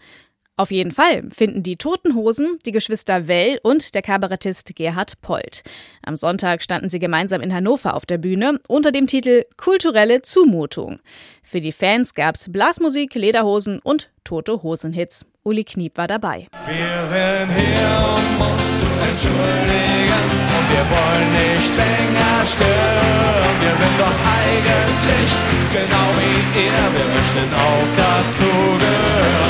Auf 0.56 0.70
jeden 0.70 0.92
Fall 0.92 1.24
finden 1.34 1.64
die 1.64 1.78
Toten 1.78 2.14
Hosen, 2.14 2.60
die 2.64 2.72
Geschwister 2.72 3.28
Well 3.28 3.60
und 3.64 3.96
der 3.96 4.04
Kabarettist 4.04 4.76
Gerhard 4.76 5.20
Polt. 5.22 5.64
Am 6.04 6.16
Sonntag 6.16 6.62
standen 6.62 6.92
sie 6.92 7.00
gemeinsam 7.00 7.42
in 7.42 7.52
Hannover 7.52 7.96
auf 7.96 8.06
der 8.06 8.20
Bühne 8.20 8.60
unter 8.68 8.92
dem 8.92 9.08
Titel 9.08 9.46
Kulturelle 9.58 10.22
Zumutung. 10.22 11.00
Für 11.42 11.60
die 11.60 11.72
Fans 11.72 12.14
gab's 12.14 12.52
Blasmusik, 12.52 13.16
Lederhosen 13.16 13.80
und 13.80 14.12
tote 14.24 14.62
Hosenhits. 14.62 15.26
Uli 15.42 15.64
Kniep 15.64 15.98
war 15.98 16.08
dabei. 16.08 16.48
Wir 16.68 17.06
sind 17.06 17.50
hier, 17.58 18.14
um 18.14 18.42
uns 18.46 18.80
zu 18.80 18.86
entschuldigen 19.10 20.24
und 20.54 20.66
wir 20.70 20.86
wollen 20.94 21.30
nicht 21.34 21.72
länger 21.82 22.46
stören. 22.46 23.56
Wir 23.60 23.76
sind 23.82 24.00
doch 24.00 24.18
eigentlich 24.38 25.32
genau 25.74 26.08
wie 26.14 26.62
ihr, 26.62 26.84
wir 26.94 27.08
möchten 27.10 27.54
auch 27.56 27.88
dazu 27.98 28.78
gehören. 28.78 29.43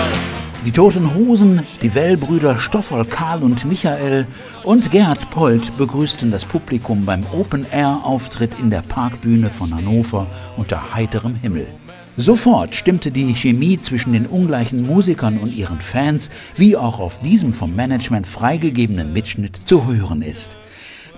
Die 0.65 0.71
Toten 0.71 1.13
Hosen, 1.13 1.59
die 1.81 1.93
Wellbrüder 1.93 2.57
Stoffel, 2.57 3.03
Karl 3.03 3.43
und 3.43 3.65
Michael 3.65 4.25
und 4.63 4.91
Gerhard 4.91 5.29
Polt 5.29 5.77
begrüßten 5.77 6.31
das 6.31 6.45
Publikum 6.45 7.05
beim 7.05 7.21
Open-Air-Auftritt 7.33 8.51
in 8.61 8.69
der 8.69 8.81
Parkbühne 8.81 9.49
von 9.49 9.75
Hannover 9.75 10.25
unter 10.55 10.93
heiterem 10.93 11.35
Himmel. 11.35 11.67
Sofort 12.15 12.75
stimmte 12.75 13.11
die 13.11 13.33
Chemie 13.33 13.77
zwischen 13.77 14.13
den 14.13 14.25
ungleichen 14.25 14.87
Musikern 14.87 15.37
und 15.37 15.53
ihren 15.53 15.81
Fans, 15.81 16.31
wie 16.55 16.77
auch 16.77 16.99
auf 16.99 17.19
diesem 17.19 17.53
vom 17.53 17.75
Management 17.75 18.25
freigegebenen 18.25 19.11
Mitschnitt 19.11 19.59
zu 19.65 19.85
hören 19.85 20.21
ist. 20.21 20.55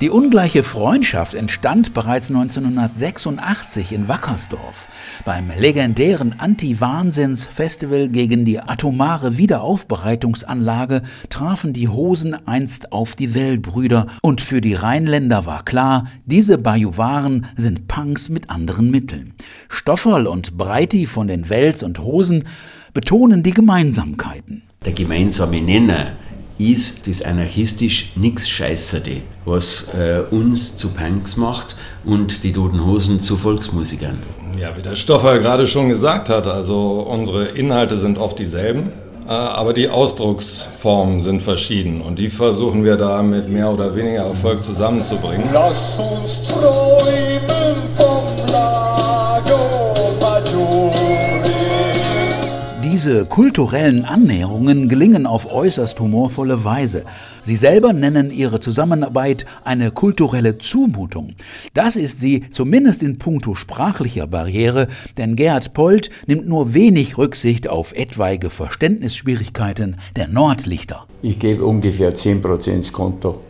Die 0.02 0.10
ungleiche 0.10 0.64
Freundschaft 0.64 1.34
entstand 1.34 1.94
bereits 1.94 2.30
1986 2.30 3.94
in 3.94 4.10
Wackersdorf 4.10 4.90
beim 5.24 5.50
legendären 5.58 6.36
Anti-Wahnsinns-Festival 6.38 8.10
gegen 8.10 8.44
die 8.44 8.60
atomare 8.60 9.38
Wiederaufbereitungsanlage 9.38 11.02
trafen 11.30 11.72
die 11.72 11.88
Hosen 11.88 12.36
einst 12.46 12.92
auf 12.92 13.16
die 13.16 13.34
Wellbrüder 13.34 14.08
und 14.22 14.42
für 14.42 14.60
die 14.60 14.74
Rheinländer 14.74 15.46
war 15.46 15.64
klar, 15.64 16.08
diese 16.26 16.58
Bajuwaren 16.58 17.46
sind 17.56 17.88
Punks 17.88 18.28
mit 18.28 18.50
anderen 18.50 18.92
Mitteln. 18.92 19.34
Stofferl 19.70 20.28
und 20.28 20.58
Breiti 20.58 21.06
von 21.06 21.28
den 21.28 21.50
Wels 21.50 21.84
und 21.84 22.00
Hosen 22.00 22.44
betonen 22.94 23.44
die 23.44 23.54
Gemeinsamkeiten. 23.54 24.64
Der 24.86 24.94
gemeinsame 24.94 25.62
Nenner 25.62 26.12
ist 26.58 27.08
das 27.08 27.22
anarchistisch 27.22 28.12
nix 28.16 28.48
Scheißerte, 28.48 29.22
was 29.46 29.88
äh, 29.94 30.22
uns 30.32 30.78
zu 30.78 30.90
Punks 30.90 31.36
macht 31.38 31.76
und 32.06 32.44
die 32.44 32.54
Toten 32.54 32.86
Hosen 32.86 33.20
zu 33.20 33.36
Volksmusikern. 33.38 34.20
Ja, 34.60 34.76
wie 34.78 34.82
der 34.82 34.96
Stoffer 34.96 35.40
gerade 35.40 35.68
schon 35.68 35.90
gesagt 35.90 36.30
hat, 36.30 36.48
also 36.48 37.06
unsere 37.10 37.46
Inhalte 37.46 37.98
sind 37.98 38.18
oft 38.18 38.40
dieselben, 38.40 38.92
äh, 39.28 39.32
aber 39.32 39.74
die 39.74 39.90
Ausdrucksformen 39.90 41.22
sind 41.22 41.42
verschieden 41.42 42.02
und 42.02 42.20
die 42.20 42.30
versuchen 42.30 42.86
wir 42.86 42.96
da 42.96 43.22
mit 43.22 43.50
mehr 43.50 43.70
oder 43.70 43.96
weniger 43.96 44.24
Erfolg 44.24 44.64
zusammenzubringen. 44.64 45.50
Lass 45.52 45.76
uns 45.98 46.48
träumen 46.48 47.25
diese 53.06 53.26
kulturellen 53.28 54.04
Annäherungen 54.04 54.90
gelingen 54.90 55.28
auf 55.28 55.54
äußerst 55.54 56.00
humorvolle 56.00 56.64
Weise. 56.64 57.04
Sie 57.44 57.56
selber 57.56 57.94
nennen 57.94 58.32
ihre 58.32 58.60
Zusammenarbeit 58.60 59.46
eine 59.64 59.92
kulturelle 59.92 60.58
Zumutung. 60.58 61.36
Das 61.76 61.98
ist 61.98 62.20
sie 62.20 62.50
zumindest 62.50 63.04
in 63.04 63.20
puncto 63.20 63.54
sprachlicher 63.54 64.26
Barriere, 64.26 64.88
denn 65.20 65.36
Gerhard 65.36 65.76
Polt 65.76 66.10
nimmt 66.26 66.48
nur 66.48 66.74
wenig 66.74 67.20
Rücksicht 67.20 67.70
auf 67.70 67.94
etwaige 67.94 68.50
Verständnisschwierigkeiten 68.50 69.98
der 70.16 70.28
Nordlichter. 70.28 71.06
Ich 71.22 71.38
gebe 71.38 71.64
ungefähr 71.64 72.12
10% 72.12 72.72
ins 72.72 72.92
Konto. 72.92 73.42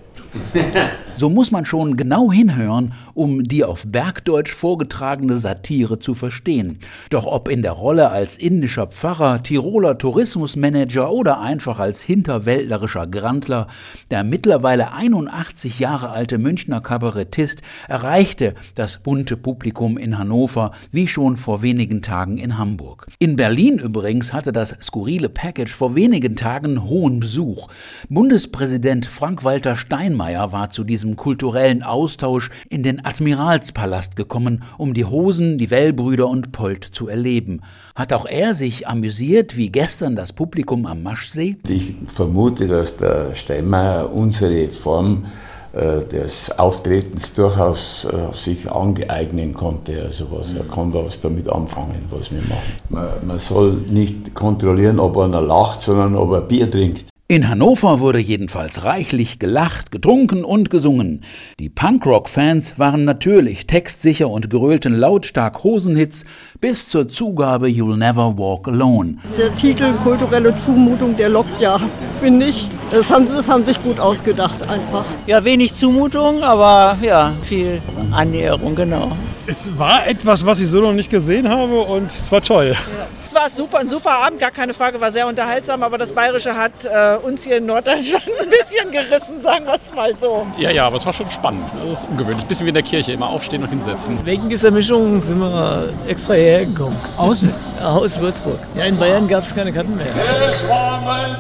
So 1.18 1.30
muss 1.30 1.50
man 1.50 1.66
schon 1.66 1.96
genau 1.96 2.30
hinhören, 2.30 2.92
um 3.14 3.46
die 3.46 3.64
auf 3.64 3.86
Bergdeutsch 3.88 4.54
vorgetragene 4.54 5.38
Satire 5.38 5.98
zu 5.98 6.14
verstehen. 6.14 6.80
Doch 7.10 7.26
ob 7.26 7.48
in 7.48 7.62
der 7.62 7.72
Rolle 7.72 8.10
als 8.12 8.38
indischer 8.38 8.88
Pfarrer, 8.88 9.42
Tiroler 9.42 9.98
Tourismusmanager 9.98 11.10
oder 11.10 11.40
einfach 11.40 11.80
als 11.80 12.02
hinterwäldlerischer 12.02 13.08
Grandler, 13.08 13.68
der 14.12 14.26
mittlerweile 14.26 14.92
81 14.92 15.80
Jahre 15.80 16.10
alte 16.10 16.38
Münchner 16.38 16.82
Kabarettist 16.82 17.62
erreichte 17.88 18.54
das 18.76 18.98
bunte 18.98 19.38
Publikum 19.38 19.98
in 19.98 20.18
Hannover 20.18 20.72
wie 20.92 21.08
schon 21.08 21.38
vor 21.38 21.62
wenigen 21.62 22.02
Tagen 22.02 22.38
in 22.38 22.58
Hamburg. 22.58 23.08
In 23.20 23.38
Berlin 23.38 23.80
übrigens 23.80 24.34
hatte 24.34 24.52
das 24.52 24.76
skurrile 24.82 25.30
Package 25.30 25.74
vor 25.74 25.96
wenigen 25.96 26.36
Tagen 26.36 26.84
hohen 26.84 27.22
Besuch. 27.22 27.70
Bundespräsident 28.10 29.06
Frank-Walter 29.06 29.78
Steinmeier 29.78 30.52
war 30.52 30.72
zu 30.72 30.84
diesem 30.84 31.05
diesem 31.06 31.16
kulturellen 31.16 31.84
Austausch 31.84 32.50
in 32.70 32.84
den 32.84 33.06
Admiralspalast 33.06 34.16
gekommen, 34.16 34.64
um 34.78 34.94
die 34.94 35.06
Hosen, 35.06 35.58
die 35.58 35.70
Wellbrüder 35.70 36.28
und 36.28 36.52
Polt 36.52 36.84
zu 36.84 37.08
erleben. 37.08 37.62
Hat 37.96 38.12
auch 38.12 38.26
er 38.26 38.56
sich 38.56 38.88
amüsiert, 38.88 39.56
wie 39.56 39.70
gestern 39.70 40.16
das 40.16 40.34
Publikum 40.34 40.86
am 40.86 41.04
Maschsee? 41.04 41.58
Ich 41.68 41.96
vermute, 42.08 42.68
dass 42.68 42.98
der 42.98 43.36
Steinmeier 43.36 44.12
unsere 44.12 44.70
Form 44.70 45.26
äh, 45.74 46.04
des 46.06 46.52
Auftretens 46.58 47.34
durchaus 47.34 48.06
äh, 48.06 48.34
sich 48.34 48.70
angeeignen 48.72 49.54
konnte. 49.54 50.02
Also 50.04 50.26
was, 50.32 50.54
er 50.54 50.64
kann 50.64 50.94
was 50.94 51.20
damit 51.20 51.48
anfangen, 51.50 52.06
was 52.10 52.32
wir 52.32 52.42
machen. 52.42 52.80
Man, 52.90 53.28
man 53.28 53.40
soll 53.40 53.74
nicht 53.90 54.34
kontrollieren, 54.34 55.00
ob 55.00 55.18
einer 55.18 55.42
lacht, 55.42 55.82
sondern 55.82 56.16
ob 56.16 56.32
er 56.32 56.42
Bier 56.42 56.70
trinkt. 56.70 57.15
In 57.28 57.50
Hannover 57.50 58.02
wurde 58.02 58.20
jedenfalls 58.20 58.84
reichlich 58.84 59.40
gelacht, 59.40 59.90
getrunken 59.90 60.44
und 60.44 60.70
gesungen. 60.70 61.24
Die 61.60 61.70
Punkrock-Fans 61.70 62.78
waren 62.78 63.04
natürlich 63.04 63.66
textsicher 63.66 64.30
und 64.30 64.52
grölten 64.52 64.96
lautstark 64.96 65.64
Hosenhits 65.64 66.26
bis 66.62 66.88
zur 66.88 67.10
Zugabe 67.10 67.66
You'll 67.66 67.98
Never 67.98 68.38
Walk 68.38 68.68
Alone. 68.68 69.18
Der 69.40 69.56
Titel 69.56 69.94
Kulturelle 70.04 70.56
Zumutung, 70.56 71.18
der 71.18 71.30
lockt 71.30 71.60
ja, 71.60 71.80
finde 72.22 72.46
ich. 72.46 72.70
Das 72.92 73.10
haben, 73.10 73.26
das 73.26 73.50
haben 73.50 73.66
sich 73.66 73.82
gut 73.82 74.00
ausgedacht 74.00 74.62
einfach. 74.62 75.06
Ja, 75.26 75.44
wenig 75.44 75.74
Zumutung, 75.74 76.44
aber 76.44 77.00
ja, 77.02 77.34
viel 77.42 77.82
Annäherung, 78.12 78.76
genau. 78.76 79.14
Es 79.48 79.78
war 79.78 80.08
etwas, 80.08 80.44
was 80.46 80.60
ich 80.60 80.68
so 80.68 80.82
noch 80.82 80.94
nicht 80.94 81.10
gesehen 81.10 81.48
habe 81.48 81.80
und 81.82 82.08
es 82.08 82.32
war 82.32 82.42
toll. 82.42 82.74
Ja. 82.74 83.08
Es 83.24 83.34
war 83.34 83.50
super, 83.50 83.80
ein 83.80 83.90
super 83.90 84.12
Abend, 84.12 84.40
gar 84.40 84.50
keine 84.52 84.74
Frage, 84.74 85.00
war 85.00 85.12
sehr 85.12 85.28
unterhaltsam, 85.28 85.84
aber 85.84 85.98
das 85.98 86.14
Bayerische 86.14 86.56
hat 86.56 86.72
äh, 86.86 87.18
uns 87.24 87.44
hier 87.44 87.58
in 87.58 87.68
Norddeutschland 87.68 88.24
ein 88.42 88.50
bisschen 88.50 88.92
gerissen, 88.92 89.40
sagen 89.40 89.66
wir 89.66 89.76
es 89.76 89.94
mal 89.94 90.16
so. 90.16 90.48
Ja, 90.58 90.72
ja, 90.72 90.88
aber 90.88 90.98
es 90.98 91.06
war 91.06 91.14
schon 91.14 91.30
spannend. 91.30 91.66
Das 91.88 92.00
ist 92.00 92.10
ungewöhnlich. 92.10 92.44
Ein 92.44 92.48
bisschen 92.48 92.66
wie 92.66 92.70
in 92.70 92.76
der 92.76 92.84
Kirche, 92.84 93.12
immer 93.14 93.30
aufstehen 93.30 93.62
und 93.62 93.70
hinsetzen. 93.70 94.26
Wegen 94.26 94.50
dieser 94.50 94.72
Mischung 94.72 95.20
sind 95.20 95.40
wir 95.40 95.94
extra 96.08 96.34
hierher 96.34 96.66
gekommen. 96.66 96.98
Aus? 97.18 97.48
Aus 97.84 98.20
Würzburg. 98.20 98.60
Ja, 98.76 98.86
in 98.86 98.98
Bayern 98.98 99.28
gab 99.28 99.44
es 99.44 99.54
keine 99.54 99.72
Karten 99.72 99.96
mehr. 99.96 100.08
Es 100.52 100.68
war 100.68 101.02
mein 101.02 101.36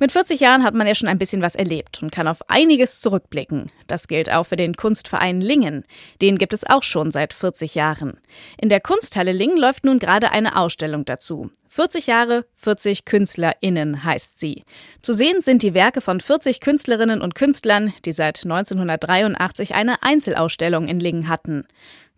Mit 0.00 0.12
40 0.12 0.40
Jahren 0.40 0.64
hat 0.64 0.72
man 0.72 0.86
ja 0.86 0.94
schon 0.94 1.10
ein 1.10 1.18
bisschen 1.18 1.42
was 1.42 1.54
erlebt 1.54 2.02
und 2.02 2.10
kann 2.10 2.26
auf 2.26 2.48
einiges 2.48 3.00
zurückblicken. 3.00 3.70
Das 3.86 4.08
gilt 4.08 4.32
auch 4.32 4.44
für 4.44 4.56
den 4.56 4.74
Kunstverein 4.74 5.42
Lingen. 5.42 5.84
Den 6.22 6.38
gibt 6.38 6.54
es 6.54 6.64
auch 6.64 6.82
schon 6.82 7.12
seit 7.12 7.34
40 7.34 7.74
Jahren. 7.74 8.18
In 8.58 8.70
der 8.70 8.80
Kunsthalle 8.80 9.32
Lingen 9.32 9.58
läuft 9.58 9.84
nun 9.84 9.98
gerade 9.98 10.32
eine 10.32 10.56
Ausstellung 10.56 11.04
dazu. 11.04 11.50
40 11.68 12.06
Jahre, 12.06 12.46
40 12.56 13.04
KünstlerInnen 13.04 14.02
heißt 14.02 14.38
sie. 14.38 14.64
Zu 15.02 15.12
sehen 15.12 15.42
sind 15.42 15.62
die 15.62 15.74
Werke 15.74 16.00
von 16.00 16.18
40 16.18 16.60
Künstlerinnen 16.60 17.20
und 17.20 17.34
Künstlern, 17.34 17.92
die 18.06 18.12
seit 18.12 18.42
1983 18.42 19.74
eine 19.74 20.02
Einzelausstellung 20.02 20.88
in 20.88 20.98
Lingen 20.98 21.28
hatten. 21.28 21.66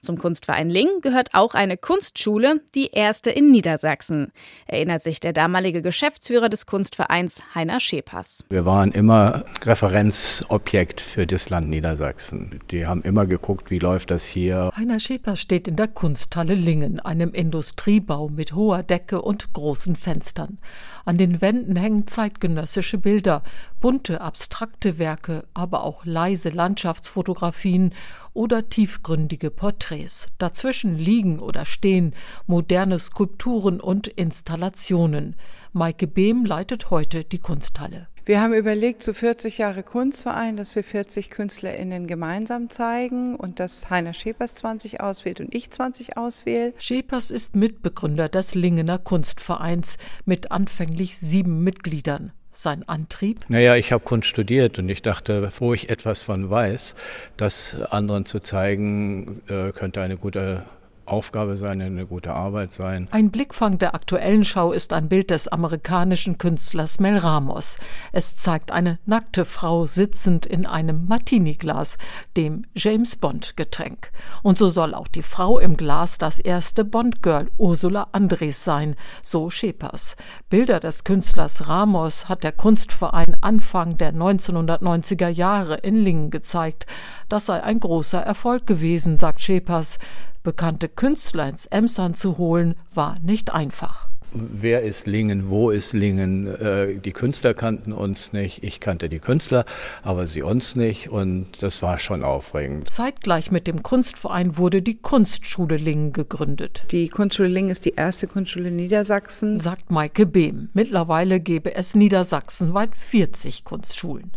Zum 0.05 0.19
Kunstverein 0.19 0.69
Ling 0.69 0.89
gehört 1.01 1.29
auch 1.33 1.55
eine 1.55 1.77
Kunstschule, 1.77 2.61
die 2.75 2.89
erste 2.89 3.31
in 3.31 3.53
Niedersachsen, 3.53 4.33
erinnert 4.67 5.01
sich 5.01 5.21
der 5.21 5.33
damalige 5.33 5.81
Geschäftsführer 5.81 6.49
des 6.49 6.67
Kunstvereins 6.67 7.41
Heiner 7.55 7.79
Schepers. 7.79 8.43
Wir 8.49 8.67
waren 8.67 8.91
immer 8.91 9.45
Referenzobjekt 9.63 11.01
für 11.01 11.25
das 11.25 11.51
Land 11.51 11.69
Niedersachsen. 11.69 12.59
Die 12.73 12.85
haben 12.85 13.03
immer 13.03 13.27
geguckt, 13.27 13.71
wie 13.71 13.79
läuft 13.79 14.11
das 14.11 14.25
hier. 14.25 14.73
Heiner 14.75 14.99
Schepers 14.99 15.39
steht 15.39 15.69
in 15.69 15.77
der 15.77 15.87
Kunsthalle 15.87 16.55
Lingen, 16.55 16.99
einem 16.99 17.33
Industriebau 17.33 18.29
mit 18.29 18.57
hoher 18.57 18.83
Decke 18.83 19.23
und 19.23 19.53
großen 19.53 19.95
Fenstern. 19.95 20.59
An 21.05 21.17
den 21.17 21.41
Wänden 21.41 21.77
hängen 21.77 22.09
zeitgenössische 22.09 22.99
Bilder, 22.99 23.45
bunte 23.81 24.21
abstrakte 24.21 24.99
Werke, 24.99 25.45
aber 25.55 25.85
auch 25.85 26.05
leise 26.05 26.49
Landschaftsfotografien 26.49 27.95
oder 28.35 28.69
tiefgründige 28.69 29.51
Porträts. 29.51 30.29
Dazwischen 30.39 30.97
liegen 30.97 31.39
oder 31.39 31.65
stehen 31.65 32.15
moderne 32.47 32.99
Skulpturen 32.99 33.81
und 33.81 34.09
Installationen. 34.09 35.37
Maike 35.73 36.07
Behm 36.07 36.45
leitet 36.45 36.91
heute 36.91 37.25
die 37.25 37.39
Kunsthalle. 37.39 38.09
Wir 38.25 38.41
haben 38.41 38.55
überlegt, 38.55 39.03
zu 39.03 39.15
40 39.15 39.59
Jahre 39.59 39.83
Kunstverein, 39.83 40.57
dass 40.57 40.77
wir 40.77 40.85
40 40.85 41.29
KünstlerInnen 41.29 42.07
gemeinsam 42.07 42.71
zeigen 42.71 43.35
und 43.35 43.59
dass 43.59 43.91
Heiner 43.91 44.15
Schepers 44.15 44.55
20 44.55 45.01
auswählt 45.01 45.41
und 45.41 45.53
ich 45.57 45.73
20 45.73 46.17
auswähle. 46.17 46.73
Schepers 46.79 47.33
ist 47.33 47.57
Mitbegründer 47.57 48.29
des 48.29 48.55
Lingener 48.55 48.99
Kunstvereins 48.99 49.97
mit 50.25 50.53
anfänglich 50.53 51.19
sieben 51.19 51.65
Mitgliedern 51.65 52.33
sein 52.53 52.89
Antrieb? 52.89 53.45
Naja, 53.49 53.77
ich 53.77 53.93
habe 53.93 54.05
Kunst 54.05 54.29
studiert 54.29 54.79
und 54.79 54.89
ich 54.89 55.03
dachte, 55.03 55.51
wo 55.59 55.75
ich 55.75 55.91
etwas 55.91 56.23
von 56.23 56.51
weiß, 56.51 56.95
das 57.37 57.81
anderen 57.91 58.25
zu 58.25 58.41
zeigen, 58.41 59.43
äh, 59.49 59.73
könnte 59.73 60.01
eine 60.03 60.17
gute 60.17 60.63
Aufgabe 61.07 61.57
sein, 61.57 61.81
eine 61.81 62.07
gute 62.07 62.33
Arbeit 62.33 62.73
sein. 62.73 63.09
Ein 63.11 63.31
Blickfang 63.31 63.79
der 63.79 63.95
aktuellen 63.95 64.45
Schau 64.45 64.73
ist 64.73 64.93
ein 64.93 65.09
Bild 65.09 65.31
des 65.31 65.49
amerikanischen 65.49 66.39
Künstlers 66.39 67.01
Mel 67.01 67.19
Ramos. 67.19 67.77
Es 68.13 68.37
zeigt 68.37 68.73
eine 68.73 68.99
nackte 69.05 69.45
Frau 69.45 69.87
sitzend 69.87 70.47
in 70.47 70.67
einem 70.67 71.07
Martini-Glas, 71.07 71.99
dem 72.37 72.65
James 72.75 73.17
Bond-Getränk. 73.17 74.13
Und 74.43 74.59
so 74.59 74.69
soll 74.69 74.95
auch 74.95 75.09
die 75.09 75.23
Frau 75.23 75.59
im 75.59 75.77
Glas 75.77 76.19
das 76.19 76.39
erste 76.39 76.85
Bond-Girl 76.85 77.51
Ursula 77.59 78.09
Andres 78.13 78.65
sein, 78.65 78.97
so 79.23 79.51
Schepers. 79.51 80.17
Bilder 80.49 80.81
des 80.81 81.05
Künstlers 81.05 81.69
Ramos 81.69 82.29
hat 82.29 82.45
der 82.45 82.53
Kunstverein 82.53 83.37
Anfang 83.41 83.99
der 83.99 84.15
1990er 84.15 85.29
Jahre 85.29 85.77
in 85.77 85.97
Lingen 85.97 86.31
gezeigt. 86.31 86.87
Das 87.29 87.47
sei 87.47 87.63
ein 87.63 87.81
großer 87.81 88.21
Erfolg 88.21 88.67
gewesen, 88.67 89.17
sagt 89.17 89.41
Schepers. 89.41 89.99
Bekannte 90.43 90.89
Künstler 90.89 91.49
ins 91.49 91.67
Emsland 91.67 92.17
zu 92.17 92.39
holen, 92.39 92.75
war 92.93 93.19
nicht 93.21 93.53
einfach 93.53 94.11
wer 94.35 94.83
ist 94.83 95.07
Lingen, 95.07 95.51
wo 95.51 95.71
ist 95.71 95.93
Lingen. 95.93 96.47
Äh, 96.47 96.99
die 96.99 97.13
Künstler 97.13 97.55
kannten 97.55 97.93
uns 97.93 98.33
nicht, 98.33 98.63
ich 98.63 98.81
kannte 98.81 99.09
die 99.09 99.19
Künstler, 99.19 99.65
aber 100.03 100.27
sie 100.27 100.43
uns 100.43 100.77
nicht 100.77 101.11
und 101.11 101.47
das 101.61 101.83
war 101.83 101.99
schon 101.99 102.23
aufregend. 102.25 102.89
Zeitgleich 102.89 103.51
mit 103.51 103.67
dem 103.67 103.83
Kunstverein 103.83 104.57
wurde 104.57 104.83
die 104.83 104.97
Kunstschule 104.97 105.77
Lingen 105.77 106.13
gegründet. 106.13 106.87
Die 106.91 107.09
Kunstschule 107.09 107.49
Lingen 107.49 107.71
ist 107.71 107.85
die 107.85 107.95
erste 107.95 108.27
Kunstschule 108.27 108.71
Niedersachsen, 108.71 109.57
sagt 109.57 109.91
Maike 109.91 110.27
Behm. 110.27 110.71
Mittlerweile 110.73 111.41
gäbe 111.41 111.75
es 111.75 111.95
niedersachsenweit 111.95 112.91
40 112.97 113.65
Kunstschulen. 113.65 114.33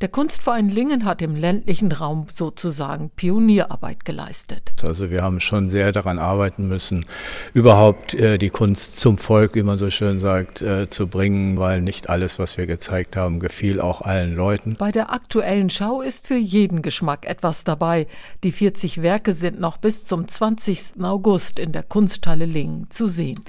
Der 0.00 0.08
Kunstverein 0.08 0.70
Lingen 0.70 1.04
hat 1.04 1.20
im 1.20 1.36
ländlichen 1.36 1.92
Raum 1.92 2.26
sozusagen 2.30 3.10
Pionierarbeit 3.10 4.04
geleistet. 4.04 4.72
Also 4.82 5.10
wir 5.10 5.22
haben 5.22 5.40
schon 5.40 5.68
sehr 5.68 5.92
daran 5.92 6.18
arbeiten 6.18 6.68
müssen, 6.68 7.04
überhaupt 7.52 8.14
äh, 8.14 8.38
die 8.38 8.48
Kunst 8.48 8.98
zum 8.98 9.18
Volk 9.18 9.39
Volk, 9.40 9.54
wie 9.54 9.62
man 9.62 9.78
so 9.78 9.88
schön 9.88 10.18
sagt, 10.18 10.60
äh, 10.60 10.86
zu 10.90 11.06
bringen, 11.06 11.56
weil 11.58 11.80
nicht 11.80 12.10
alles, 12.10 12.38
was 12.38 12.58
wir 12.58 12.66
gezeigt 12.66 13.16
haben, 13.16 13.40
gefiel 13.40 13.80
auch 13.80 14.02
allen 14.02 14.36
Leuten. 14.36 14.76
Bei 14.76 14.92
der 14.92 15.14
aktuellen 15.14 15.70
Schau 15.70 16.02
ist 16.02 16.26
für 16.26 16.36
jeden 16.36 16.82
Geschmack 16.82 17.24
etwas 17.24 17.64
dabei. 17.64 18.06
Die 18.44 18.52
40 18.52 19.00
Werke 19.00 19.32
sind 19.32 19.58
noch 19.58 19.78
bis 19.78 20.04
zum 20.04 20.28
20. 20.28 21.02
August 21.02 21.58
in 21.58 21.72
der 21.72 21.84
Kunsthalle 21.84 22.44
Lingen 22.44 22.90
zu 22.90 23.08
sehen. 23.08 23.40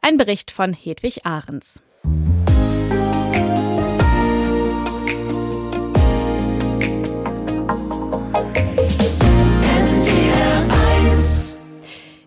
Ein 0.00 0.16
Bericht 0.16 0.52
von 0.52 0.74
Hedwig 0.74 1.26
Ahrens. 1.26 1.82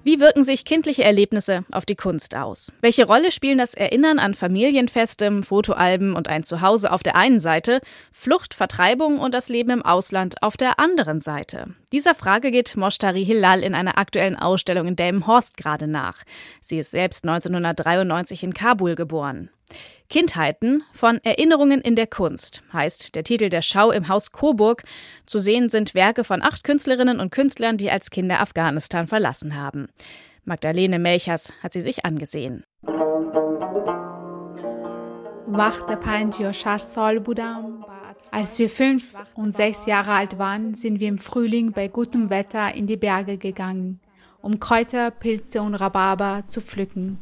Wie 0.06 0.20
wirken 0.20 0.44
sich 0.44 0.66
kindliche 0.66 1.04
Erlebnisse 1.04 1.66
auf 1.72 1.84
die 1.84 1.96
Kunst 1.96 2.36
aus? 2.36 2.72
Welche 2.80 3.08
Rolle 3.08 3.32
spielen 3.32 3.58
das 3.58 3.74
Erinnern 3.74 4.20
an 4.20 4.36
Familienfeste, 4.36 5.42
Fotoalben 5.42 6.14
und 6.14 6.28
ein 6.28 6.44
Zuhause 6.44 6.92
auf 6.92 7.02
der 7.02 7.16
einen 7.16 7.40
Seite, 7.40 7.82
Flucht, 8.12 8.54
Vertreibung 8.54 9.18
und 9.18 9.34
das 9.34 9.50
Leben 9.50 9.72
im 9.72 9.82
Ausland 9.82 10.44
auf 10.44 10.58
der 10.58 10.80
anderen 10.80 11.22
Seite? 11.22 11.74
Dieser 11.92 12.14
Frage 12.14 12.52
geht 12.52 12.78
Moshtari 12.78 13.26
Hilal 13.26 13.64
in 13.64 13.74
einer 13.74 13.98
aktuellen 13.98 14.36
Ausstellung 14.36 14.86
in 14.86 14.96
Delmenhorst 14.96 15.58
gerade 15.58 15.88
nach. 15.88 16.22
Sie 16.62 16.78
ist 16.78 16.92
selbst 16.92 17.26
1993 17.26 18.44
in 18.44 18.54
Kabul 18.54 18.94
geboren. 18.94 19.50
Kindheiten 20.10 20.84
von 20.92 21.20
Erinnerungen 21.24 21.82
in 21.82 21.96
der 21.96 22.08
Kunst 22.08 22.62
heißt 22.72 23.16
der 23.16 23.24
Titel 23.24 23.50
der 23.50 23.62
Schau 23.62 23.92
im 23.92 24.08
Haus 24.08 24.32
Coburg. 24.32 24.84
Zu 25.26 25.40
sehen 25.40 25.70
sind 25.70 25.96
Werke 25.96 26.24
von 26.24 26.42
acht 26.42 26.64
Künstlerinnen 26.64 27.20
und 27.20 27.32
Künstlern, 27.32 27.78
die 27.78 27.90
als 27.90 28.12
Kinder 28.12 28.40
Afghanistan 28.40 29.08
verlassen 29.08 29.56
haben. 29.56 29.88
Magdalene 30.44 31.00
Melchers 31.00 31.52
hat 31.64 31.74
sie 31.74 31.82
sich 31.82 32.06
angesehen. 32.06 32.64
Als 38.32 38.60
wir 38.60 38.70
fünf 38.70 39.16
und 39.36 39.56
sechs 39.56 39.86
Jahre 39.86 40.12
alt 40.12 40.38
waren, 40.38 40.76
sind 40.76 41.00
wir 41.00 41.08
im 41.08 41.18
Frühling 41.18 41.72
bei 41.72 41.88
gutem 41.88 42.30
Wetter 42.30 42.76
in 42.76 42.86
die 42.86 42.98
Berge 42.98 43.38
gegangen, 43.38 44.00
um 44.42 44.60
Kräuter, 44.60 45.10
Pilze 45.10 45.62
und 45.62 45.76
Rhabarber 45.76 46.44
zu 46.48 46.62
pflücken. 46.62 47.18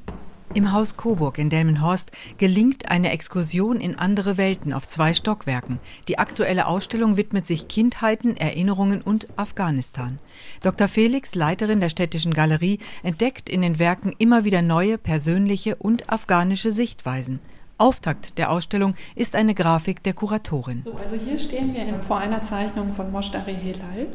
Im 0.55 0.71
Haus 0.71 0.97
Coburg 0.97 1.39
in 1.39 1.49
Delmenhorst 1.49 2.11
gelingt 2.37 2.91
eine 2.91 3.11
Exkursion 3.11 3.81
in 3.81 3.97
andere 3.97 4.37
Welten 4.37 4.71
auf 4.71 4.87
zwei 4.87 5.15
Stockwerken. 5.15 5.79
Die 6.07 6.19
aktuelle 6.19 6.67
Ausstellung 6.67 7.17
widmet 7.17 7.47
sich 7.47 7.67
Kindheiten, 7.67 8.37
Erinnerungen 8.37 9.01
und 9.01 9.27
Afghanistan. 9.35 10.19
Dr. 10.61 10.87
Felix, 10.87 11.33
Leiterin 11.33 11.79
der 11.79 11.89
Städtischen 11.89 12.35
Galerie, 12.35 12.77
entdeckt 13.01 13.49
in 13.49 13.63
den 13.63 13.79
Werken 13.79 14.13
immer 14.19 14.45
wieder 14.45 14.61
neue 14.61 14.99
persönliche 14.99 15.75
und 15.77 16.11
afghanische 16.11 16.71
Sichtweisen. 16.71 17.39
Auftakt 17.79 18.37
der 18.37 18.51
Ausstellung 18.51 18.93
ist 19.15 19.35
eine 19.35 19.55
Grafik 19.55 20.03
der 20.03 20.13
Kuratorin. 20.13 20.83
So, 20.85 20.93
also 20.93 21.15
hier 21.15 21.39
stehen 21.39 21.73
wir 21.73 21.83
vor 22.03 22.19
einer 22.19 22.43
Zeichnung 22.43 22.93
von 22.93 23.11
Moshtari 23.11 23.55
Hilal 23.55 24.07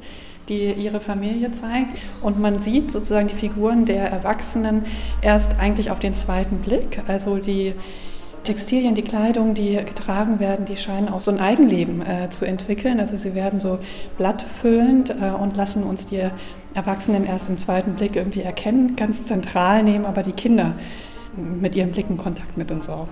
die 0.48 0.72
ihre 0.72 1.00
Familie 1.00 1.50
zeigt. 1.52 1.98
Und 2.20 2.40
man 2.40 2.60
sieht 2.60 2.90
sozusagen 2.90 3.28
die 3.28 3.34
Figuren 3.34 3.84
der 3.84 4.10
Erwachsenen 4.10 4.86
erst 5.20 5.58
eigentlich 5.58 5.90
auf 5.90 5.98
den 5.98 6.14
zweiten 6.14 6.58
Blick. 6.58 7.02
Also 7.06 7.36
die 7.36 7.74
Textilien, 8.44 8.94
die 8.94 9.02
Kleidung, 9.02 9.54
die 9.54 9.76
getragen 9.76 10.40
werden, 10.40 10.64
die 10.64 10.76
scheinen 10.76 11.08
auch 11.08 11.20
so 11.20 11.30
ein 11.30 11.40
Eigenleben 11.40 12.00
äh, 12.00 12.30
zu 12.30 12.44
entwickeln. 12.44 12.98
Also 12.98 13.16
sie 13.16 13.34
werden 13.34 13.60
so 13.60 13.78
blattfüllend 14.16 15.10
äh, 15.10 15.30
und 15.30 15.56
lassen 15.56 15.82
uns 15.82 16.06
die 16.06 16.22
Erwachsenen 16.74 17.26
erst 17.26 17.48
im 17.48 17.58
zweiten 17.58 17.94
Blick 17.94 18.16
irgendwie 18.16 18.42
erkennen, 18.42 18.94
ganz 18.96 19.26
zentral 19.26 19.82
nehmen 19.82 20.04
aber 20.04 20.22
die 20.22 20.32
Kinder 20.32 20.74
mit 21.36 21.76
ihren 21.76 21.92
Blicken 21.92 22.16
Kontakt 22.16 22.56
mit 22.56 22.70
uns 22.70 22.88
auf. 22.88 23.08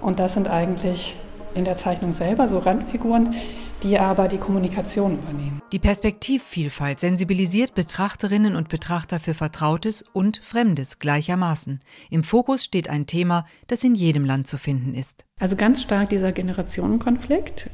Und 0.00 0.18
das 0.18 0.34
sind 0.34 0.48
eigentlich 0.48 1.16
in 1.54 1.64
der 1.64 1.76
Zeichnung 1.76 2.12
selber 2.12 2.48
so 2.48 2.58
Randfiguren, 2.58 3.34
die 3.82 3.98
aber 3.98 4.28
die 4.28 4.38
Kommunikation 4.38 5.18
übernehmen. 5.18 5.60
Die 5.72 5.78
Perspektivvielfalt 5.78 7.00
sensibilisiert 7.00 7.74
Betrachterinnen 7.74 8.56
und 8.56 8.68
Betrachter 8.68 9.18
für 9.18 9.34
Vertrautes 9.34 10.04
und 10.12 10.38
Fremdes 10.38 10.98
gleichermaßen. 10.98 11.80
Im 12.10 12.24
Fokus 12.24 12.64
steht 12.64 12.88
ein 12.88 13.06
Thema, 13.06 13.46
das 13.66 13.84
in 13.84 13.94
jedem 13.94 14.24
Land 14.24 14.46
zu 14.46 14.56
finden 14.56 14.94
ist. 14.94 15.24
Also 15.38 15.56
ganz 15.56 15.82
stark 15.82 16.10
dieser 16.10 16.32
Generationenkonflikt 16.32 17.70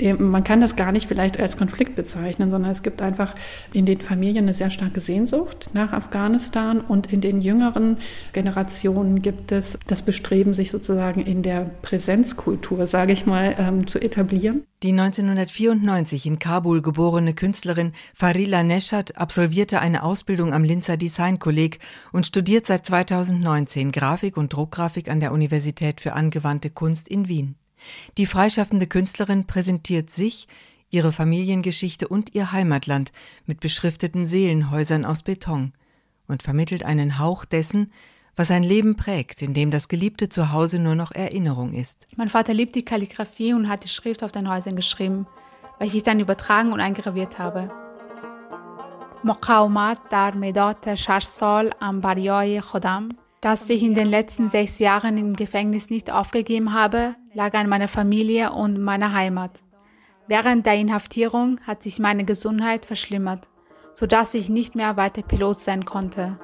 dem, 0.00 0.30
man 0.30 0.44
kann 0.44 0.60
das 0.60 0.76
gar 0.76 0.92
nicht 0.92 1.08
vielleicht 1.08 1.38
als 1.38 1.56
Konflikt 1.56 1.96
bezeichnen, 1.96 2.50
sondern 2.50 2.70
es 2.70 2.82
gibt 2.82 3.02
einfach 3.02 3.34
in 3.72 3.86
den 3.86 4.00
Familien 4.00 4.44
eine 4.44 4.54
sehr 4.54 4.70
starke 4.70 5.00
Sehnsucht 5.00 5.70
nach 5.72 5.92
Afghanistan 5.92 6.80
und 6.80 7.12
in 7.12 7.20
den 7.20 7.40
jüngeren 7.40 7.98
Generationen 8.32 9.22
gibt 9.22 9.52
es 9.52 9.78
das 9.86 10.02
Bestreben, 10.02 10.54
sich 10.54 10.70
sozusagen 10.70 11.22
in 11.22 11.42
der 11.42 11.70
Präsenzkultur, 11.82 12.86
sage 12.86 13.12
ich 13.12 13.26
mal, 13.26 13.54
ähm, 13.58 13.86
zu 13.86 14.00
etablieren. 14.00 14.64
Die 14.82 14.92
1994 14.92 16.26
in 16.26 16.38
Kabul 16.38 16.82
geborene 16.82 17.32
Künstlerin 17.32 17.92
Farila 18.14 18.62
Neshat 18.62 19.16
absolvierte 19.16 19.80
eine 19.80 20.02
Ausbildung 20.02 20.52
am 20.52 20.64
Linzer 20.64 20.98
Designkolleg 20.98 21.78
und 22.12 22.26
studiert 22.26 22.66
seit 22.66 22.84
2019 22.84 23.90
Grafik 23.90 24.36
und 24.36 24.52
Druckgrafik 24.52 25.10
an 25.10 25.20
der 25.20 25.32
Universität 25.32 26.02
für 26.02 26.12
angewandte 26.12 26.68
Kunst 26.68 27.08
in 27.08 27.28
Wien. 27.28 27.56
Die 28.17 28.25
freischaffende 28.25 28.87
Künstlerin 28.87 29.45
präsentiert 29.47 30.09
sich, 30.09 30.47
ihre 30.89 31.11
Familiengeschichte 31.11 32.07
und 32.07 32.35
ihr 32.35 32.51
Heimatland 32.51 33.11
mit 33.45 33.59
beschrifteten 33.59 34.25
Seelenhäusern 34.25 35.05
aus 35.05 35.23
Beton 35.23 35.73
und 36.27 36.43
vermittelt 36.43 36.83
einen 36.83 37.17
Hauch 37.17 37.45
dessen, 37.45 37.91
was 38.35 38.51
ein 38.51 38.63
Leben 38.63 38.95
prägt, 38.95 39.41
in 39.41 39.53
dem 39.53 39.71
das 39.71 39.87
geliebte 39.87 40.29
Zuhause 40.29 40.79
nur 40.79 40.95
noch 40.95 41.11
Erinnerung 41.11 41.73
ist. 41.73 42.07
Mein 42.15 42.29
Vater 42.29 42.53
liebt 42.53 42.75
die 42.75 42.85
Kalligraphie 42.85 43.53
und 43.53 43.67
hat 43.67 43.83
die 43.83 43.89
Schrift 43.89 44.23
auf 44.23 44.31
den 44.31 44.49
Häusern 44.49 44.75
geschrieben, 44.75 45.27
welche 45.79 45.97
ich 45.97 46.03
dann 46.03 46.19
übertragen 46.19 46.71
und 46.73 46.79
eingraviert 46.79 47.39
habe. 47.39 47.69
مقاومت 49.23 49.97
در 50.09 50.35
مداد 50.35 50.95
شش 50.95 51.23
سال 51.23 51.69
am 51.81 52.01
بریای 52.01 52.61
خودم 52.61 53.09
dass 53.46 53.70
ich 53.70 53.84
in 53.84 53.94
den 53.94 54.08
letzten 54.08 54.50
sechs 54.50 54.80
Jahren 54.80 55.16
im 55.16 55.34
Gefängnis 55.34 55.88
nicht 55.88 56.10
aufgegeben 56.10 56.74
habe, 56.74 57.14
lag 57.32 57.54
an 57.54 57.68
meiner 57.68 57.86
Familie 57.86 58.50
und 58.50 58.80
meiner 58.80 59.12
Heimat. 59.14 59.52
Während 60.26 60.66
der 60.66 60.74
Inhaftierung 60.74 61.60
hat 61.64 61.84
sich 61.84 62.00
meine 62.00 62.24
Gesundheit 62.24 62.84
verschlimmert, 62.84 63.46
sodass 63.92 64.34
ich 64.34 64.48
nicht 64.48 64.74
mehr 64.74 64.96
weiter 64.96 65.22
Pilot 65.22 65.60
sein 65.60 65.84
konnte. 65.84 66.40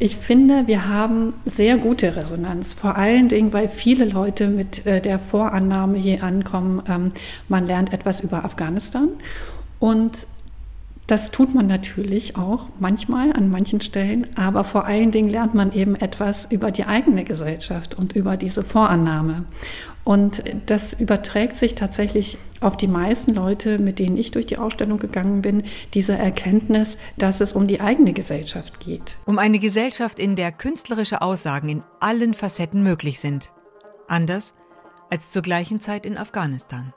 Ich 0.00 0.18
finde, 0.18 0.66
wir 0.66 0.86
haben 0.86 1.32
sehr 1.46 1.78
gute 1.78 2.14
Resonanz, 2.14 2.74
vor 2.74 2.96
allen 2.96 3.30
Dingen, 3.30 3.54
weil 3.54 3.68
viele 3.68 4.04
Leute 4.04 4.48
mit 4.48 4.84
äh, 4.84 5.00
der 5.00 5.18
Vorannahme 5.18 5.96
hier 5.96 6.22
ankommen, 6.22 6.82
ähm, 6.90 7.12
man 7.48 7.66
lernt 7.66 7.90
etwas 7.90 8.20
über 8.20 8.44
Afghanistan 8.44 9.08
und 9.78 10.26
das 11.12 11.30
tut 11.30 11.54
man 11.54 11.66
natürlich 11.66 12.36
auch 12.36 12.70
manchmal 12.80 13.34
an 13.34 13.50
manchen 13.50 13.82
Stellen, 13.82 14.28
aber 14.34 14.64
vor 14.64 14.86
allen 14.86 15.10
Dingen 15.10 15.28
lernt 15.28 15.52
man 15.52 15.70
eben 15.74 15.94
etwas 15.94 16.46
über 16.50 16.70
die 16.70 16.86
eigene 16.86 17.22
Gesellschaft 17.22 17.94
und 17.94 18.14
über 18.14 18.38
diese 18.38 18.62
Vorannahme. 18.62 19.44
Und 20.04 20.42
das 20.64 20.94
überträgt 20.94 21.56
sich 21.56 21.74
tatsächlich 21.74 22.38
auf 22.62 22.78
die 22.78 22.88
meisten 22.88 23.34
Leute, 23.34 23.78
mit 23.78 23.98
denen 23.98 24.16
ich 24.16 24.30
durch 24.30 24.46
die 24.46 24.56
Ausstellung 24.56 24.98
gegangen 24.98 25.42
bin, 25.42 25.64
diese 25.92 26.16
Erkenntnis, 26.16 26.96
dass 27.18 27.42
es 27.42 27.52
um 27.52 27.66
die 27.66 27.82
eigene 27.82 28.14
Gesellschaft 28.14 28.80
geht. 28.80 29.18
Um 29.26 29.38
eine 29.38 29.58
Gesellschaft, 29.58 30.18
in 30.18 30.34
der 30.34 30.50
künstlerische 30.50 31.20
Aussagen 31.20 31.68
in 31.68 31.82
allen 32.00 32.32
Facetten 32.32 32.82
möglich 32.82 33.20
sind. 33.20 33.52
Anders 34.08 34.54
als 35.10 35.30
zur 35.30 35.42
gleichen 35.42 35.82
Zeit 35.82 36.06
in 36.06 36.16
Afghanistan. 36.16 36.94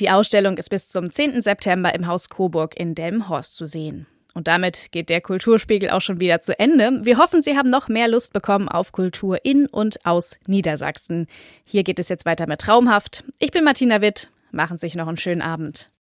Die 0.00 0.10
Ausstellung 0.10 0.56
ist 0.58 0.70
bis 0.70 0.88
zum 0.88 1.10
10. 1.10 1.42
September 1.42 1.92
im 1.92 2.06
Haus 2.06 2.28
Coburg 2.28 2.78
in 2.78 2.94
Delmenhorst 2.94 3.56
zu 3.56 3.66
sehen. 3.66 4.06
Und 4.32 4.46
damit 4.46 4.92
geht 4.92 5.10
der 5.10 5.20
Kulturspiegel 5.20 5.90
auch 5.90 6.00
schon 6.00 6.20
wieder 6.20 6.40
zu 6.40 6.56
Ende. 6.56 7.00
Wir 7.02 7.18
hoffen, 7.18 7.42
Sie 7.42 7.56
haben 7.56 7.70
noch 7.70 7.88
mehr 7.88 8.06
Lust 8.06 8.32
bekommen 8.32 8.68
auf 8.68 8.92
Kultur 8.92 9.44
in 9.44 9.66
und 9.66 10.06
aus 10.06 10.38
Niedersachsen. 10.46 11.26
Hier 11.64 11.82
geht 11.82 11.98
es 11.98 12.08
jetzt 12.08 12.26
weiter 12.26 12.46
mit 12.46 12.60
Traumhaft. 12.60 13.24
Ich 13.40 13.50
bin 13.50 13.64
Martina 13.64 14.00
Witt. 14.00 14.30
Machen 14.52 14.78
Sie 14.78 14.86
sich 14.86 14.94
noch 14.94 15.08
einen 15.08 15.16
schönen 15.16 15.42
Abend. 15.42 15.88